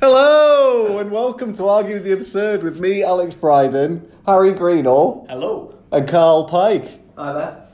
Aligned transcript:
Hello 0.00 0.98
and 0.98 1.10
welcome 1.10 1.52
to 1.54 1.66
Argue 1.66 1.98
the 1.98 2.12
Absurd 2.12 2.62
with 2.62 2.78
me, 2.78 3.02
Alex 3.02 3.34
Bryden, 3.34 4.08
Harry 4.26 4.52
Greenall, 4.52 5.26
Hello. 5.28 5.74
and 5.90 6.08
Carl 6.08 6.44
Pike. 6.44 7.00
Hi 7.16 7.32
there. 7.32 7.66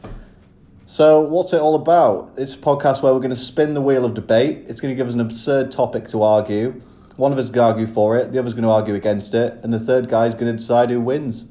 So, 0.86 1.20
what's 1.20 1.52
it 1.52 1.60
all 1.60 1.74
about? 1.74 2.30
It's 2.38 2.54
a 2.54 2.58
podcast 2.58 3.02
where 3.02 3.12
we're 3.12 3.20
going 3.20 3.28
to 3.30 3.36
spin 3.36 3.74
the 3.74 3.82
wheel 3.82 4.06
of 4.06 4.14
debate. 4.14 4.64
It's 4.68 4.80
going 4.80 4.92
to 4.92 4.96
give 4.96 5.06
us 5.06 5.12
an 5.14 5.20
absurd 5.20 5.70
topic 5.70 6.08
to 6.08 6.22
argue. 6.22 6.80
One 7.16 7.30
of 7.30 7.38
us 7.38 7.44
is 7.44 7.50
going 7.50 7.74
to 7.74 7.80
argue 7.82 7.92
for 7.92 8.16
it, 8.16 8.32
the 8.32 8.38
other's 8.38 8.54
going 8.54 8.64
to 8.64 8.70
argue 8.70 8.94
against 8.94 9.34
it, 9.34 9.58
and 9.62 9.72
the 9.72 9.78
third 9.80 10.08
guy 10.08 10.24
is 10.26 10.34
going 10.34 10.46
to 10.46 10.56
decide 10.56 10.88
who 10.90 11.00
wins. 11.00 11.44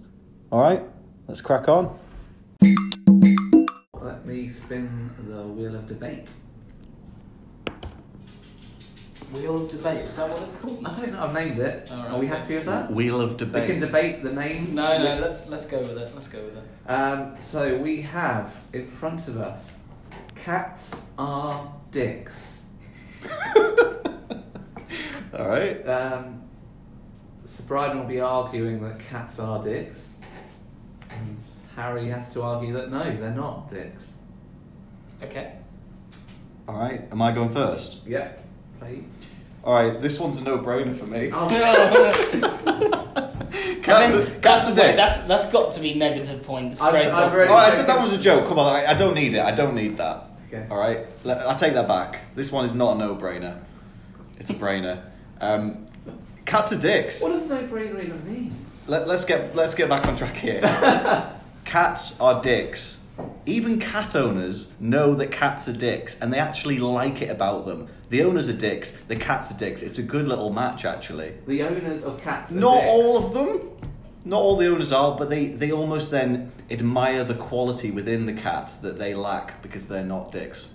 All 0.52 0.60
right, 0.60 0.84
let's 1.28 1.42
crack 1.42 1.70
on. 1.70 2.00
Let 4.02 4.26
me 4.26 4.50
spin 4.50 5.12
the 5.28 5.44
wheel 5.44 5.76
of 5.76 5.88
debate. 5.88 6.32
Wheel 9.34 9.64
of 9.64 9.70
debate. 9.70 10.02
Is 10.02 10.18
that 10.18 10.30
what 10.30 10.42
it's 10.42 10.52
called? 10.52 10.86
I 10.86 10.96
don't 10.96 11.12
know. 11.14 11.23
I've 11.23 11.34
named 11.34 11.60
it. 11.60 11.91
All 11.91 11.98
right, 11.98 12.12
Are 12.12 12.20
we 12.20 12.28
okay. 12.28 12.38
happy 12.38 12.55
with 12.55 12.66
that? 12.66 12.91
Wheel 12.91 13.20
of 13.20 13.36
Debate. 13.38 13.68
We 13.68 13.74
can 13.74 13.80
debate 13.80 14.24
the 14.24 14.32
name. 14.32 14.76
No, 14.76 14.98
no. 14.98 15.20
Let's 15.20 15.50
let's 15.50 15.66
go 15.66 15.80
with 15.80 15.98
it. 15.98 16.14
Let's 16.14 16.28
go 16.28 16.44
with 16.44 16.58
it. 16.58 16.64
Um, 16.90 17.36
so 17.40 17.76
we 17.77 18.02
have 18.04 18.55
in 18.74 18.86
front 18.88 19.27
of 19.27 19.38
us, 19.38 19.80
cats 20.36 20.96
are 21.18 21.74
dicks. 21.91 22.62
All 23.58 25.48
right. 25.48 25.82
Um, 25.88 26.44
Sir 27.46 27.63
Bryden 27.63 28.00
will 28.00 28.08
be 28.08 28.20
arguing 28.22 28.84
that 28.84 29.00
cats 29.00 29.40
are 29.40 29.63
dicks, 29.63 30.13
and 31.10 31.38
Harry 31.76 32.08
has 32.10 32.30
to 32.34 32.44
argue 32.44 32.74
that 32.74 32.91
no, 32.91 33.04
they're 33.04 33.32
not 33.32 33.70
dicks. 33.72 34.13
Okay. 35.24 35.54
All 36.68 36.76
right. 36.76 37.02
Am 37.12 37.22
I 37.22 37.32
going 37.32 37.50
first? 37.50 38.05
Yep. 38.05 38.41
Please. 38.84 39.04
All 39.64 39.73
right. 39.73 40.02
This 40.02 40.20
one's 40.20 40.38
a 40.38 40.44
no-brainer 40.44 40.96
for 40.96 41.05
me. 41.05 41.30
Oh, 41.34 41.48
Cats, 43.84 44.13
I 44.16 44.21
are, 44.21 44.26
cats 44.40 44.68
are 44.70 44.76
dicks. 44.76 44.96
That's 44.96 45.18
that's 45.24 45.46
got 45.52 45.74
to 45.74 45.82
be 45.82 45.94
negative 45.94 46.41
points 46.44 46.80
I've- 46.82 46.90
straight 46.98 47.07
I've 47.12 47.27
off. 47.27 47.34
already- 47.34 47.52
Oh, 47.52 47.55
I 47.55 47.70
said 47.70 47.85
that 47.88 48.02
was 48.02 48.13
a 48.13 48.18
joke. 48.18 48.48
Come 48.48 48.57
on, 48.57 48.74
I, 48.74 48.85
I 48.91 48.94
don't 48.94 49.13
need 49.13 49.34
it. 49.34 49.41
I 49.41 49.52
don't 49.52 49.76
need 49.76 49.98
that. 49.98 50.24
Okay. 50.48 50.66
All 50.72 50.77
right, 50.77 50.99
Let- 51.26 51.46
I 51.46 51.54
take 51.54 51.74
that 51.74 51.88
back. 51.88 52.22
This 52.34 52.49
one 52.52 52.66
is 52.66 52.76
not 52.76 52.96
a 52.96 52.99
no-brainer. 52.99 53.60
It's 54.40 54.49
a 54.49 54.54
brainer. 54.54 55.02
Um, 55.41 55.85
cats 56.46 56.72
are 56.72 56.79
dicks. 56.79 57.22
What 57.22 57.34
does 57.34 57.50
no-brainer 57.50 58.02
even 58.04 58.26
mean? 58.26 58.55
Let, 58.88 59.07
let's 59.07 59.26
get 59.26 59.54
let's 59.55 59.76
get 59.76 59.90
back 59.90 60.07
on 60.07 60.16
track 60.16 60.35
here. 60.38 60.62
cats 61.66 62.20
are 62.22 62.41
dicks. 62.41 63.00
Even 63.46 63.80
cat 63.80 64.16
owners 64.16 64.68
know 64.80 65.14
that 65.16 65.31
cats 65.31 65.68
are 65.68 65.74
dicks, 65.74 66.19
and 66.19 66.31
they 66.31 66.40
actually 66.40 66.80
like 66.80 67.22
it 67.22 67.30
about 67.30 67.66
them. 67.66 67.88
The 68.09 68.24
owners 68.24 68.50
are 68.50 68.58
dicks. 68.58 68.92
The 68.92 69.16
cats 69.16 69.53
are 69.53 69.58
dicks. 69.58 69.81
It's 69.84 69.97
a 69.97 70.03
good 70.03 70.28
little 70.28 70.52
match, 70.52 70.86
actually. 70.86 71.34
The 71.46 71.64
owners 71.64 72.03
of 72.06 72.22
cats. 72.22 72.52
Are 72.52 72.56
Not 72.56 72.75
dicks. 72.81 72.88
all 72.90 73.18
of 73.18 73.34
them. 73.34 73.69
Not 74.25 74.38
all 74.40 74.56
the 74.56 74.68
owners 74.68 74.91
are, 74.94 75.18
but 75.18 75.30
they, 75.30 75.47
they 75.47 75.72
almost 75.72 76.09
then 76.09 76.52
admire 76.72 77.24
the 77.25 77.34
quality 77.36 77.91
within 77.91 78.25
the 78.25 78.34
cat 78.34 78.74
that 78.81 78.97
they 78.97 79.14
lack 79.14 79.62
because 79.62 79.88
they're 79.88 80.06
not 80.06 80.31
dicks. 80.31 80.69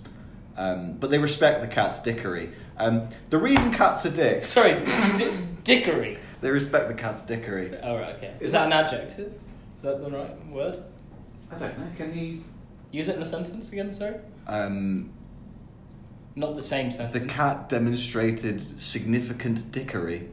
Um, 0.55 0.93
but 0.93 1.09
they 1.09 1.17
respect 1.17 1.61
the 1.61 1.67
cat's 1.67 1.99
dickery. 1.99 2.51
Um, 2.77 3.09
the 3.29 3.37
reason 3.39 3.71
cats 3.73 4.05
are 4.05 4.11
dicks, 4.11 4.47
Sorry, 4.49 4.73
di- 4.75 5.31
dickery. 5.63 6.19
they 6.41 6.51
respect 6.51 6.89
the 6.89 6.93
cat's 6.93 7.23
dickery. 7.23 7.75
All 7.81 7.97
right. 7.97 8.15
Okay. 8.17 8.35
Is 8.39 8.51
that 8.51 8.67
an 8.67 8.73
adjective? 8.73 9.33
Is 9.75 9.81
that 9.83 10.01
the 10.03 10.11
right 10.11 10.45
word? 10.47 10.83
I 11.51 11.55
don't 11.57 11.77
know. 11.79 11.87
Can 11.97 12.17
you? 12.17 12.43
Use 12.91 13.07
it 13.09 13.15
in 13.15 13.21
a 13.21 13.25
sentence 13.25 13.71
again. 13.71 13.93
Sorry. 13.93 14.15
Um, 14.47 15.11
Not 16.35 16.55
the 16.55 16.61
same 16.61 16.89
sentence. 16.91 17.13
the 17.13 17.27
cat 17.31 17.69
demonstrated 17.69 18.59
significant 18.59 19.71
dickery. 19.71 20.27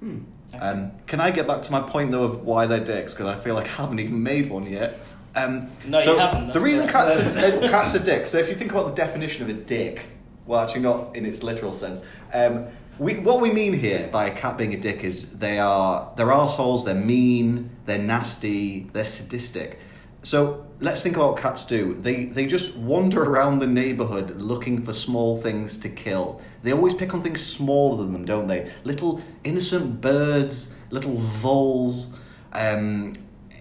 Hmm. 0.00 0.18
Okay. 0.54 0.58
Um, 0.58 0.92
can 1.06 1.20
I 1.20 1.30
get 1.30 1.46
back 1.46 1.62
to 1.62 1.72
my 1.72 1.80
point 1.80 2.10
though 2.10 2.24
of 2.24 2.44
why 2.44 2.66
they're 2.66 2.84
dicks? 2.84 3.12
Because 3.12 3.26
I 3.26 3.38
feel 3.40 3.54
like 3.54 3.66
I 3.66 3.82
haven't 3.82 4.00
even 4.00 4.22
made 4.22 4.50
one 4.50 4.66
yet. 4.66 4.98
Um, 5.36 5.70
No, 5.86 5.98
you 5.98 6.04
so 6.04 6.18
haven't, 6.18 6.52
The 6.52 6.60
reason 6.60 6.86
correct. 6.88 7.16
cats 7.18 7.34
are, 7.36 7.38
uh, 7.64 7.68
cats 7.68 7.94
are 7.96 8.02
dicks. 8.02 8.30
So 8.30 8.38
if 8.38 8.48
you 8.48 8.54
think 8.54 8.70
about 8.72 8.86
the 8.86 8.94
definition 8.94 9.42
of 9.42 9.48
a 9.48 9.54
dick, 9.60 10.06
well, 10.46 10.60
actually 10.60 10.82
not 10.82 11.16
in 11.16 11.24
its 11.26 11.42
literal 11.42 11.72
sense. 11.72 12.04
Um, 12.32 12.66
we, 12.98 13.16
what 13.16 13.40
we 13.40 13.50
mean 13.52 13.72
here 13.72 14.08
by 14.08 14.26
a 14.26 14.34
cat 14.34 14.56
being 14.56 14.72
a 14.72 14.76
dick 14.76 15.02
is 15.02 15.38
they 15.38 15.58
are 15.58 16.12
they're 16.16 16.32
assholes. 16.32 16.84
They're 16.84 16.94
mean. 16.94 17.70
They're 17.86 17.98
nasty. 17.98 18.90
They're 18.92 19.04
sadistic. 19.04 19.78
So 20.22 20.66
let's 20.80 21.02
think 21.02 21.16
about 21.16 21.32
what 21.32 21.42
cats 21.42 21.64
do. 21.64 21.94
They 21.94 22.26
they 22.26 22.46
just 22.46 22.76
wander 22.76 23.22
around 23.30 23.58
the 23.58 23.66
neighborhood 23.66 24.36
looking 24.40 24.84
for 24.84 24.92
small 24.92 25.36
things 25.36 25.76
to 25.78 25.88
kill. 25.88 26.40
They 26.62 26.72
always 26.72 26.94
pick 26.94 27.12
on 27.14 27.22
things 27.22 27.44
smaller 27.44 28.02
than 28.02 28.12
them, 28.12 28.24
don't 28.24 28.46
they? 28.46 28.72
Little 28.84 29.20
innocent 29.42 30.00
birds, 30.00 30.72
little 30.90 31.16
voles. 31.16 32.08
Um, 32.52 33.14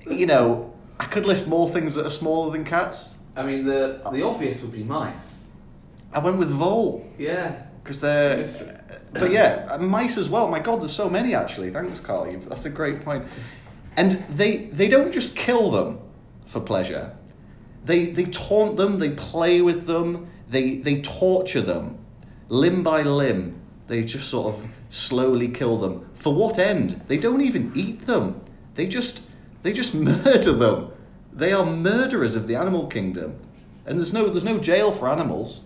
you 0.10 0.26
know, 0.26 0.74
I 1.00 1.06
could 1.06 1.26
list 1.26 1.48
more 1.50 1.70
things 1.70 1.96
that 1.96 2.06
are 2.06 2.12
smaller 2.12 2.52
than 2.52 2.64
cats. 2.64 3.16
I 3.36 3.44
mean, 3.44 3.66
the 3.66 4.02
the 4.12 4.24
obvious 4.24 4.62
would 4.62 4.72
be 4.72 4.84
mice. 4.84 5.48
I 6.14 6.20
went 6.20 6.38
with 6.38 6.50
vole 6.50 7.10
Yeah. 7.18 7.64
Because 7.84 8.02
they're. 8.02 8.48
But 9.14 9.32
yeah, 9.32 9.68
uh, 9.70 9.78
mice 9.78 10.18
as 10.18 10.30
well. 10.30 10.48
My 10.48 10.60
God, 10.60 10.82
there's 10.82 10.94
so 10.94 11.10
many 11.10 11.36
actually. 11.36 11.70
Thanks, 11.70 12.00
Carl. 12.00 12.32
That's 12.48 12.66
a 12.66 12.70
great 12.70 13.02
point. 13.02 13.26
And 13.98 14.12
they 14.12 14.58
they 14.58 14.88
don't 14.88 15.12
just 15.12 15.36
kill 15.36 15.70
them 15.70 16.00
for 16.46 16.60
pleasure. 16.60 17.16
They 17.86 18.06
they 18.06 18.26
taunt 18.26 18.78
them. 18.78 19.00
They 19.00 19.12
play 19.12 19.62
with 19.62 19.86
them. 19.86 20.28
They 20.50 20.78
they 20.78 21.02
torture 21.02 21.62
them, 21.62 21.98
limb 22.50 22.84
by 22.84 23.04
limb. 23.04 23.60
They 23.88 24.04
just 24.04 24.30
sort 24.30 24.54
of 24.54 24.68
slowly 24.90 25.50
kill 25.50 25.78
them. 25.78 26.10
For 26.14 26.34
what 26.34 26.58
end? 26.58 27.02
They 27.08 27.18
don't 27.18 27.42
even 27.42 27.72
eat 27.76 28.06
them. 28.06 28.42
They 28.76 28.88
just 28.88 29.22
they 29.62 29.74
just 29.74 29.94
murder 30.10 30.54
them. 30.54 30.92
They 31.32 31.52
are 31.52 31.66
murderers 31.66 32.36
of 32.36 32.48
the 32.48 32.56
animal 32.56 32.88
kingdom. 32.88 33.40
And 33.86 34.00
there's 34.00 34.14
no 34.14 34.30
there's 34.30 34.44
no 34.44 34.60
jail 34.60 34.92
for 34.92 35.10
animals. 35.10 35.62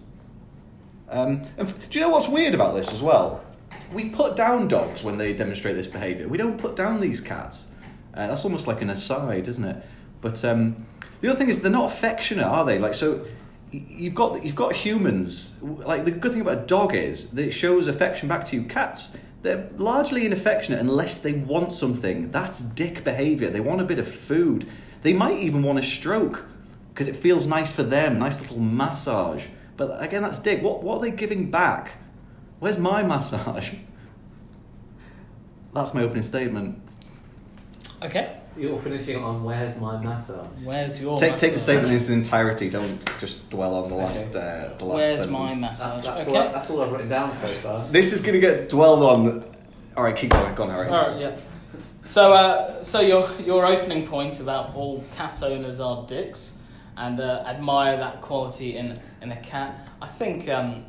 Um, 1.10 1.42
and 1.58 1.68
f- 1.68 1.90
do 1.90 2.00
you 2.00 2.06
know 2.06 2.10
what's 2.10 2.28
weird 2.28 2.54
about 2.54 2.76
this 2.76 2.94
as 2.94 3.02
well? 3.02 3.44
We 3.92 4.10
put 4.10 4.36
down 4.36 4.68
dogs 4.68 5.04
when 5.04 5.18
they 5.18 5.34
demonstrate 5.34 5.76
this 5.76 5.88
behaviour. 5.88 6.28
We 6.28 6.38
don't 6.38 6.58
put 6.58 6.76
down 6.76 7.00
these 7.00 7.22
cats. 7.22 7.68
Uh, 8.14 8.28
that's 8.28 8.44
almost 8.44 8.68
like 8.68 8.82
an 8.82 8.90
aside, 8.90 9.48
isn't 9.48 9.64
it? 9.64 9.84
But 10.22 10.44
um, 10.44 10.86
the 11.22 11.30
other 11.30 11.38
thing 11.38 11.50
is 11.50 11.62
they're 11.62 11.72
not 11.72 11.92
affectionate, 11.92 12.46
are 12.46 12.66
they? 12.66 12.80
Like 12.80 12.94
so, 12.94 13.26
you've 13.72 14.16
got 14.16 14.44
you've 14.44 14.56
got 14.56 14.74
humans. 14.74 15.60
Like 15.62 16.06
the 16.06 16.12
good 16.12 16.32
thing 16.32 16.42
about 16.42 16.58
a 16.58 16.66
dog 16.66 16.96
is 16.96 17.30
that 17.32 17.46
it 17.46 17.52
shows 17.52 17.88
affection 17.88 18.28
back 18.28 18.46
to 18.46 18.56
you. 18.56 18.64
Cats, 18.64 19.16
they're 19.44 19.70
largely 19.78 20.26
inaffectionate 20.26 20.80
unless 20.80 21.20
they 21.20 21.34
want 21.34 21.74
something. 21.74 22.32
That's 22.32 22.62
dick 22.62 23.04
behaviour. 23.04 23.50
They 23.50 23.60
want 23.60 23.82
a 23.82 23.86
bit 23.86 24.00
of 24.00 24.08
food. 24.08 24.68
They 25.04 25.14
might 25.14 25.40
even 25.40 25.64
want 25.64 25.80
a 25.80 25.84
stroke 25.84 26.46
because 26.94 27.08
it 27.08 27.16
feels 27.16 27.46
nice 27.46 27.74
for 27.74 27.84
them. 27.84 28.20
Nice 28.20 28.42
little 28.42 28.60
massage. 28.60 29.46
But 29.78 30.02
again, 30.04 30.24
that's 30.24 30.40
dick. 30.40 30.62
What 30.64 30.84
what 30.84 30.98
are 30.98 31.02
they 31.02 31.12
giving 31.12 31.50
back? 31.52 31.92
Where's 32.60 32.80
my 32.80 33.04
massage? 33.04 33.72
That's 35.74 35.94
my 35.94 36.02
opening 36.02 36.24
statement. 36.24 36.82
okay. 38.04 38.38
You're 38.58 38.80
finishing 38.80 39.24
on 39.24 39.44
where's 39.44 39.78
my 39.80 40.02
massage? 40.02 40.48
Where's 40.64 41.00
your 41.00 41.16
Take 41.16 41.38
take 41.38 41.54
the 41.54 41.60
statement 41.60 41.90
in 41.90 41.96
its 41.98 42.10
entirety. 42.10 42.72
Don't 42.72 43.00
just 43.20 43.48
dwell 43.52 43.76
on 43.76 43.90
the 43.90 43.94
last 43.96 44.36
Okay. 44.36 44.40
uh, 44.74 44.76
the 44.78 44.86
last 44.86 44.98
Where's 44.98 45.20
sentence. 45.20 45.38
my 45.38 45.48
That's, 45.48 45.62
massage? 45.84 46.06
that's, 46.06 46.28
okay. 46.28 46.38
all, 46.38 46.52
that's 46.52 46.70
all 46.72 46.82
I've 46.82 46.92
written 46.92 47.10
down 47.10 47.36
so 47.36 47.48
far. 47.48 47.88
This 47.92 48.14
is 48.14 48.22
gonna 48.22 48.40
get 48.40 48.70
dwelled 48.70 49.04
on. 49.04 49.44
All 49.96 50.04
right, 50.04 50.16
keep 50.16 50.32
going. 50.32 50.56
Go 50.56 50.64
on, 50.64 50.70
Harry. 50.72 50.90
All 50.90 51.12
right, 51.12 51.20
yeah. 51.22 51.38
So, 52.02 52.34
uh, 52.34 52.82
so 52.82 53.00
your 53.02 53.30
your 53.46 53.64
opening 53.68 54.08
point 54.08 54.40
about 54.40 54.74
all 54.74 55.04
cat 55.16 55.38
owners 55.44 55.80
are 55.80 56.08
dicks 56.08 56.57
and 56.98 57.20
uh, 57.20 57.44
admire 57.46 57.98
that 57.98 58.22
quality 58.22 58.76
in 58.78 58.96
in 59.22 59.32
a 59.32 59.38
cat. 59.38 59.88
I 60.02 60.08
think 60.08 60.50
um, 60.50 60.86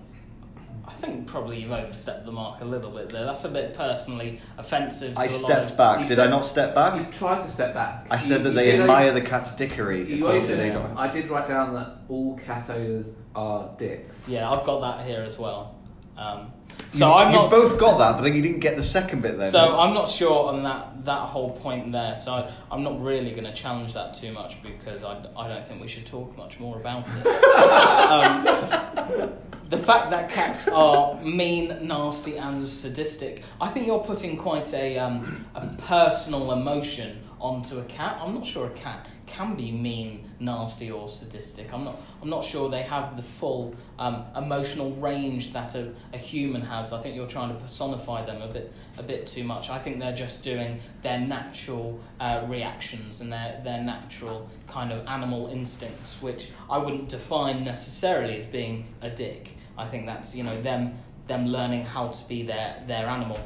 I 0.87 0.93
think 0.93 1.27
probably 1.27 1.61
you've 1.61 1.71
overstepped 1.73 2.25
the 2.25 2.33
mark 2.33 2.61
a 2.63 2.65
little 2.65 2.91
bit 2.91 3.11
there. 3.11 3.25
That's 3.25 3.45
a 3.45 3.49
bit 3.51 3.75
personally 3.75 4.41
offensive. 4.57 5.15
To 5.15 5.21
I 5.21 5.25
a 5.25 5.31
lot 5.31 5.39
stepped 5.39 5.71
of, 5.73 5.77
back. 5.77 6.01
You 6.01 6.07
Did 6.07 6.19
I 6.19 6.29
not 6.29 6.47
step 6.47 6.71
You 6.71 6.75
back? 6.75 7.13
tried 7.13 7.43
to 7.43 7.51
step 7.51 7.75
back. 7.75 8.07
I 8.11 8.17
said 8.17 8.39
You- 8.39 8.45
that 8.45 8.51
you 8.51 8.55
they 8.57 8.81
admire 8.81 9.09
only- 9.11 9.21
the 9.21 9.27
cat's 9.27 9.53
dickery. 9.55 10.09
You 10.09 10.17
equality 10.27 10.55
they 10.55 10.71
don't. 10.71 10.97
I 10.97 11.09
did 11.09 11.29
write 11.29 11.47
down 11.49 11.75
that 11.75 11.99
all 12.09 12.39
cat 12.39 12.71
owners 12.71 13.07
are 13.35 13.69
dicks. 13.79 14.27
Yeah, 14.29 14.51
I've 14.51 14.65
got 14.65 14.81
that 14.81 15.07
here 15.07 15.23
as 15.23 15.39
well. 15.39 15.75
Um, 16.17 16.53
so 16.89 17.09
you, 17.09 17.13
I'm 17.13 17.33
not. 17.33 17.33
you 17.33 17.39
not. 17.43 17.51
both 17.51 17.79
got 17.79 17.99
that, 17.99 18.13
but 18.17 18.23
then 18.23 18.35
you 18.35 18.43
didn't 18.43 18.61
get 18.61 18.77
the 18.77 18.83
second 18.83 19.23
bit. 19.23 19.39
Then 19.39 19.51
So 19.51 19.79
I'm 19.79 19.95
not 19.95 20.09
sure 20.09 20.49
on 20.49 20.63
that, 20.63 21.05
that 21.05 21.21
whole 21.21 21.51
point 21.51 21.93
there. 21.93 22.17
So 22.17 22.33
I, 22.33 22.53
I'm 22.71 22.83
not 22.83 23.01
really 23.01 23.33
going 23.33 23.45
to 23.45 23.53
challenge 23.53 23.95
that 23.95 24.15
too 24.15 24.33
much 24.33 24.63
because 24.63 25.05
I, 25.05 25.25
I 25.37 25.49
don't 25.49 25.67
think 25.67 25.81
we 25.81 25.89
should 25.89 26.07
talk 26.07 26.37
much 26.37 26.59
more 26.59 26.77
about 26.77 27.05
it. 27.09 27.27
um, 28.07 29.33
the 29.69 29.79
fact 29.79 30.11
that 30.11 30.31
cats 30.31 30.67
are 30.69 31.21
mean, 31.23 31.87
nasty, 31.87 32.37
and 32.37 32.67
sadistic, 32.67 33.43
I 33.61 33.69
think 33.69 33.87
you're 33.87 34.03
putting 34.03 34.37
quite 34.37 34.73
a, 34.73 34.99
um, 34.99 35.47
a 35.55 35.67
personal 35.79 36.53
emotion 36.53 37.23
onto 37.39 37.79
a 37.79 37.85
cat. 37.85 38.19
I'm 38.23 38.35
not 38.35 38.47
sure 38.47 38.67
a 38.67 38.71
cat 38.71 39.07
can 39.29 39.55
be 39.55 39.71
mean, 39.71 40.29
nasty, 40.41 40.91
or 40.91 41.09
sadistic. 41.09 41.73
I'm 41.73 41.85
not. 41.85 41.97
I'm 42.21 42.31
not 42.31 42.43
sure 42.43 42.69
they 42.69 42.83
have 42.83 43.17
the 43.17 43.23
full 43.23 43.75
um, 43.99 44.25
emotional 44.37 44.93
range 44.93 45.53
that 45.53 45.75
a, 45.75 45.93
a 46.13 46.19
human 46.19 46.63
has. 46.63 46.93
I 46.93 47.01
think 47.01 47.15
you're 47.15 47.29
trying 47.29 47.55
to 47.55 47.61
personify 47.61 48.25
them 48.25 48.43
a 48.43 48.49
bit 48.49 48.73
a 48.99 49.03
bit 49.03 49.27
too 49.27 49.45
much. 49.45 49.71
I 49.71 49.79
think 49.79 50.01
they're 50.01 50.17
just 50.17 50.43
doing 50.43 50.81
their 51.03 51.21
natural 51.21 52.01
uh, 52.19 52.45
reactions 52.49 53.21
and 53.21 53.33
their 53.33 53.61
their 53.63 53.83
natural 53.83 54.49
kind 54.67 54.93
of 54.93 55.07
animal 55.07 55.49
instincts, 55.49 56.21
which 56.21 56.49
I 56.69 56.79
wouldn't 56.79 57.09
define 57.09 57.65
necessarily 57.65 58.37
as 58.37 58.47
being 58.47 58.87
a 59.03 59.11
dick. 59.11 59.57
I 59.77 59.87
think 59.87 60.07
that's 60.07 60.35
you 60.35 60.43
know 60.43 60.61
them 60.63 60.99
them 61.29 61.47
learning 61.47 61.85
how 61.85 62.09
to 62.09 62.29
be 62.29 62.43
their 62.43 62.83
their 62.87 63.07
animal. 63.07 63.39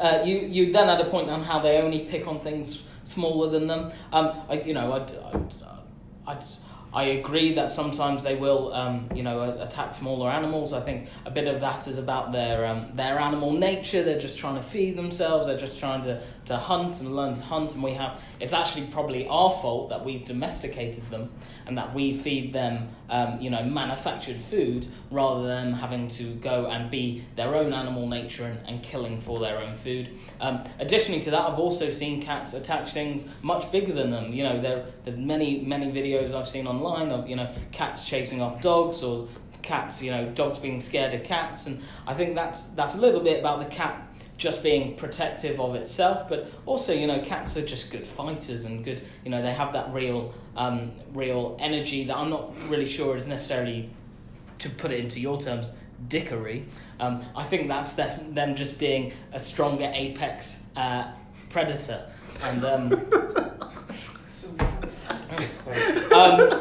Uh, 0.00 0.22
you 0.24 0.38
you 0.38 0.72
then 0.72 0.88
had 0.88 1.00
a 1.00 1.08
point 1.08 1.30
on 1.30 1.42
how 1.42 1.60
they 1.60 1.80
only 1.80 2.00
pick 2.00 2.26
on 2.26 2.40
things 2.40 2.82
smaller 3.04 3.48
than 3.50 3.66
them. 3.66 3.92
Um, 4.12 4.32
I, 4.48 4.60
you 4.60 4.74
know, 4.74 4.92
I, 6.26 6.32
I, 6.32 6.38
I 6.92 7.04
agree 7.04 7.54
that 7.54 7.70
sometimes 7.70 8.22
they 8.22 8.36
will, 8.36 8.72
um, 8.72 9.08
you 9.14 9.22
know, 9.24 9.42
attack 9.60 9.94
smaller 9.94 10.30
animals. 10.30 10.72
I 10.72 10.80
think 10.80 11.08
a 11.26 11.30
bit 11.30 11.48
of 11.48 11.60
that 11.60 11.88
is 11.88 11.98
about 11.98 12.32
their 12.32 12.64
um, 12.66 12.92
their 12.94 13.18
animal 13.18 13.52
nature. 13.52 14.04
They're 14.04 14.20
just 14.20 14.38
trying 14.38 14.56
to 14.56 14.62
feed 14.62 14.96
themselves. 14.96 15.46
They're 15.46 15.58
just 15.58 15.80
trying 15.80 16.02
to, 16.02 16.22
to 16.46 16.56
hunt 16.56 17.00
and 17.00 17.14
learn 17.14 17.34
to 17.34 17.42
hunt. 17.42 17.74
And 17.74 17.82
we 17.82 17.92
have 17.92 18.20
it's 18.40 18.52
actually 18.52 18.86
probably 18.86 19.26
our 19.28 19.50
fault 19.50 19.90
that 19.90 20.04
we've 20.04 20.24
domesticated 20.24 21.08
them 21.10 21.30
and 21.66 21.78
that 21.78 21.94
we 21.94 22.12
feed 22.12 22.52
them, 22.52 22.88
um, 23.08 23.40
you 23.40 23.50
know, 23.50 23.62
manufactured 23.64 24.40
food 24.40 24.86
rather 25.10 25.46
than 25.46 25.72
having 25.72 26.08
to 26.08 26.34
go 26.34 26.66
and 26.66 26.90
be 26.90 27.24
their 27.36 27.54
own 27.54 27.72
animal 27.72 28.06
nature 28.06 28.44
and, 28.44 28.58
and 28.66 28.82
killing 28.82 29.20
for 29.20 29.38
their 29.40 29.58
own 29.58 29.74
food. 29.74 30.10
Um, 30.40 30.62
additionally 30.78 31.20
to 31.22 31.30
that, 31.30 31.40
I've 31.40 31.58
also 31.58 31.90
seen 31.90 32.20
cats 32.20 32.52
attack 32.54 32.86
things 32.88 33.24
much 33.42 33.70
bigger 33.70 33.92
than 33.92 34.10
them. 34.10 34.32
You 34.32 34.44
know, 34.44 34.60
there 34.60 34.86
there 35.04 35.16
many 35.16 35.60
many 35.60 35.86
videos 35.86 36.34
I've 36.34 36.48
seen 36.48 36.66
online 36.66 37.10
of 37.10 37.28
you 37.28 37.36
know 37.36 37.52
cats 37.72 38.04
chasing 38.04 38.40
off 38.40 38.60
dogs 38.60 39.02
or 39.02 39.28
cats, 39.64 40.02
you 40.02 40.10
know, 40.10 40.30
dogs 40.30 40.58
being 40.58 40.80
scared 40.80 41.12
of 41.14 41.24
cats, 41.24 41.66
and 41.66 41.82
I 42.06 42.14
think 42.14 42.34
that's 42.34 42.64
that's 42.64 42.94
a 42.94 42.98
little 42.98 43.20
bit 43.20 43.40
about 43.40 43.58
the 43.58 43.66
cat 43.66 44.00
just 44.36 44.62
being 44.62 44.96
protective 44.96 45.60
of 45.60 45.74
itself, 45.74 46.28
but 46.28 46.50
also 46.66 46.92
you 46.92 47.06
know 47.06 47.20
cats 47.20 47.56
are 47.56 47.64
just 47.64 47.90
good 47.90 48.06
fighters 48.06 48.64
and 48.64 48.84
good 48.84 49.02
you 49.24 49.30
know 49.30 49.42
they 49.42 49.52
have 49.52 49.72
that 49.72 49.92
real 49.92 50.32
um, 50.56 50.92
real 51.12 51.56
energy 51.58 52.04
that 52.04 52.16
I'm 52.16 52.30
not 52.30 52.54
really 52.68 52.86
sure 52.86 53.16
is 53.16 53.26
necessarily 53.26 53.90
to 54.58 54.70
put 54.70 54.92
it 54.92 55.00
into 55.00 55.20
your 55.20 55.38
terms 55.38 55.72
dickery. 56.08 56.66
Um, 57.00 57.24
I 57.34 57.44
think 57.44 57.68
that's 57.68 57.94
them, 57.94 58.34
them 58.34 58.54
just 58.54 58.78
being 58.78 59.12
a 59.32 59.40
stronger 59.40 59.90
apex 59.92 60.62
uh, 60.76 61.10
predator 61.50 62.10
and. 62.42 62.64
Um, 62.64 62.92
um, 66.14 66.53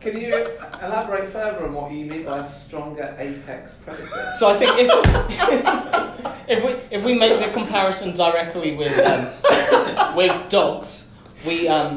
can 0.00 0.18
you 0.18 0.34
elaborate 0.82 1.30
further 1.30 1.66
on 1.66 1.74
what 1.74 1.92
you 1.92 2.06
mean 2.06 2.24
by 2.24 2.38
a 2.38 2.48
stronger 2.48 3.14
apex 3.18 3.76
predator? 3.76 4.32
So 4.38 4.48
I 4.48 4.56
think 4.56 4.70
if 4.76 6.48
if 6.48 6.64
we 6.64 6.96
if 6.96 7.04
we 7.04 7.14
make 7.14 7.38
the 7.38 7.52
comparison 7.52 8.12
directly 8.14 8.76
with 8.76 8.98
um, 9.06 10.16
with 10.16 10.48
dogs, 10.48 11.10
we 11.46 11.68
um, 11.68 11.96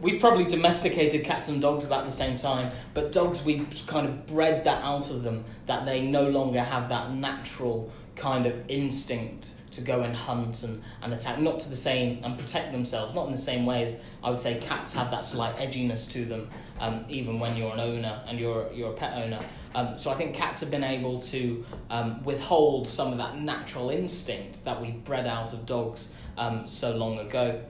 we 0.00 0.18
probably 0.18 0.44
domesticated 0.44 1.24
cats 1.24 1.48
and 1.48 1.60
dogs 1.60 1.84
about 1.84 2.04
the 2.04 2.12
same 2.12 2.36
time, 2.36 2.70
but 2.94 3.12
dogs 3.12 3.44
we 3.44 3.66
kind 3.86 4.06
of 4.06 4.26
bred 4.26 4.64
that 4.64 4.82
out 4.84 5.10
of 5.10 5.22
them 5.22 5.44
that 5.66 5.86
they 5.86 6.02
no 6.02 6.28
longer 6.28 6.60
have 6.60 6.88
that 6.90 7.12
natural 7.12 7.90
kind 8.16 8.44
of 8.44 8.54
instinct 8.68 9.54
to 9.72 9.80
go 9.80 10.02
and 10.02 10.14
hunt 10.14 10.62
and, 10.62 10.82
and 11.02 11.12
attack, 11.12 11.38
not 11.38 11.60
to 11.60 11.68
the 11.68 11.76
same 11.76 12.22
and 12.24 12.38
protect 12.38 12.72
themselves, 12.72 13.14
not 13.14 13.26
in 13.26 13.32
the 13.32 13.38
same 13.38 13.66
way 13.66 13.84
as 13.84 13.96
I 14.22 14.30
would 14.30 14.40
say 14.40 14.58
cats 14.58 14.92
have 14.94 15.10
that 15.10 15.24
slight 15.24 15.56
edginess 15.56 16.10
to 16.12 16.24
them, 16.24 16.50
um, 16.78 17.04
even 17.08 17.38
when 17.38 17.56
you're 17.56 17.72
an 17.72 17.80
owner 17.80 18.22
and 18.26 18.38
you're 18.38 18.70
you're 18.72 18.92
a 18.92 18.96
pet 18.96 19.16
owner. 19.16 19.40
Um, 19.74 19.96
so 19.96 20.10
I 20.10 20.14
think 20.14 20.34
cats 20.34 20.60
have 20.60 20.70
been 20.70 20.84
able 20.84 21.18
to 21.18 21.64
um, 21.90 22.24
withhold 22.24 22.88
some 22.88 23.12
of 23.12 23.18
that 23.18 23.38
natural 23.38 23.90
instinct 23.90 24.64
that 24.64 24.80
we 24.80 24.90
bred 24.90 25.26
out 25.26 25.52
of 25.52 25.64
dogs 25.64 26.12
um, 26.36 26.66
so 26.66 26.96
long 26.96 27.18
ago. 27.18 27.60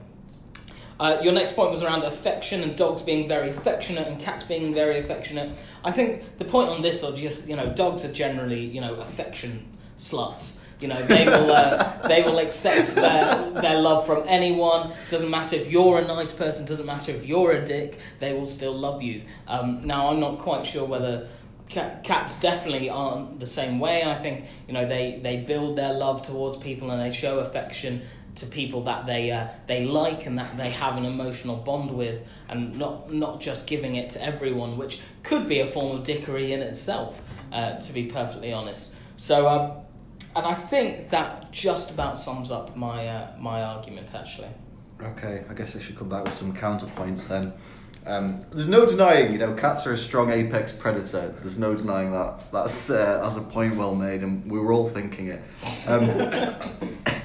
Uh, 0.99 1.19
your 1.23 1.33
next 1.33 1.55
point 1.55 1.71
was 1.71 1.81
around 1.81 2.03
affection 2.03 2.61
and 2.61 2.75
dogs 2.75 3.01
being 3.01 3.27
very 3.27 3.49
affectionate 3.49 4.07
and 4.07 4.19
cats 4.19 4.43
being 4.43 4.71
very 4.71 4.99
affectionate. 4.99 5.57
I 5.83 5.91
think 5.91 6.37
the 6.37 6.45
point 6.45 6.69
on 6.69 6.83
this, 6.83 7.03
or 7.03 7.15
just 7.15 7.47
you 7.47 7.55
know, 7.55 7.73
dogs 7.73 8.05
are 8.05 8.13
generally 8.13 8.65
you 8.65 8.81
know 8.81 8.93
affection 8.95 9.67
sluts. 9.97 10.59
You 10.81 10.87
know, 10.87 11.01
they 11.03 11.25
will 11.25 11.51
uh, 11.51 12.07
they 12.07 12.23
will 12.23 12.39
accept 12.39 12.95
their 12.95 13.51
their 13.61 13.79
love 13.79 14.05
from 14.05 14.23
anyone. 14.27 14.93
Doesn't 15.09 15.29
matter 15.29 15.55
if 15.55 15.69
you're 15.71 15.99
a 15.99 16.05
nice 16.05 16.31
person. 16.31 16.65
Doesn't 16.65 16.85
matter 16.85 17.11
if 17.11 17.25
you're 17.25 17.51
a 17.51 17.65
dick. 17.65 17.99
They 18.19 18.33
will 18.33 18.47
still 18.47 18.73
love 18.73 19.01
you. 19.01 19.23
Um, 19.47 19.85
now, 19.85 20.09
I'm 20.09 20.19
not 20.19 20.39
quite 20.39 20.65
sure 20.65 20.85
whether 20.85 21.27
cats 21.69 22.35
definitely 22.35 22.89
aren't 22.89 23.39
the 23.39 23.47
same 23.47 23.79
way. 23.79 24.03
I 24.03 24.21
think 24.21 24.45
you 24.67 24.73
know 24.73 24.87
they 24.87 25.19
they 25.21 25.37
build 25.37 25.77
their 25.77 25.93
love 25.93 26.21
towards 26.23 26.57
people 26.57 26.91
and 26.91 27.01
they 27.01 27.15
show 27.15 27.39
affection 27.39 28.01
to 28.35 28.45
people 28.45 28.83
that 28.85 29.05
they 29.05 29.31
uh, 29.31 29.47
they 29.67 29.85
like 29.85 30.25
and 30.25 30.39
that 30.39 30.57
they 30.57 30.69
have 30.69 30.97
an 30.97 31.05
emotional 31.05 31.57
bond 31.57 31.91
with, 31.91 32.21
and 32.49 32.77
not 32.77 33.11
not 33.13 33.39
just 33.39 33.67
giving 33.67 33.95
it 33.95 34.09
to 34.11 34.23
everyone, 34.23 34.77
which 34.77 34.99
could 35.23 35.47
be 35.47 35.59
a 35.59 35.67
form 35.67 35.97
of 35.97 36.03
dickery 36.03 36.53
in 36.53 36.61
itself. 36.61 37.21
Uh, 37.51 37.77
to 37.77 37.93
be 37.93 38.05
perfectly 38.05 38.51
honest. 38.51 38.93
So. 39.17 39.47
Um, 39.47 39.71
and 40.35 40.45
I 40.45 40.53
think 40.53 41.09
that 41.09 41.51
just 41.51 41.91
about 41.91 42.17
sums 42.17 42.51
up 42.51 42.75
my 42.75 43.07
uh, 43.07 43.31
my 43.39 43.61
argument 43.61 44.13
actually. 44.15 44.49
Okay, 45.01 45.43
I 45.49 45.53
guess 45.53 45.75
I 45.75 45.79
should 45.79 45.97
come 45.97 46.09
back 46.09 46.25
with 46.25 46.33
some 46.33 46.53
counterpoints 46.55 47.27
then. 47.27 47.53
Um, 48.05 48.41
there's 48.51 48.67
no 48.67 48.85
denying, 48.85 49.31
you 49.31 49.37
know, 49.37 49.53
cats 49.53 49.85
are 49.85 49.93
a 49.93 49.97
strong 49.97 50.31
apex 50.31 50.73
predator. 50.73 51.35
There's 51.41 51.59
no 51.59 51.75
denying 51.75 52.11
that. 52.11 52.51
That's 52.51 52.89
uh, 52.89 53.21
that's 53.21 53.35
a 53.35 53.41
point 53.41 53.75
well 53.75 53.93
made, 53.93 54.23
and 54.23 54.49
we 54.49 54.59
were 54.59 54.73
all 54.73 54.89
thinking 54.89 55.27
it. 55.27 55.41
Um, 55.87 56.07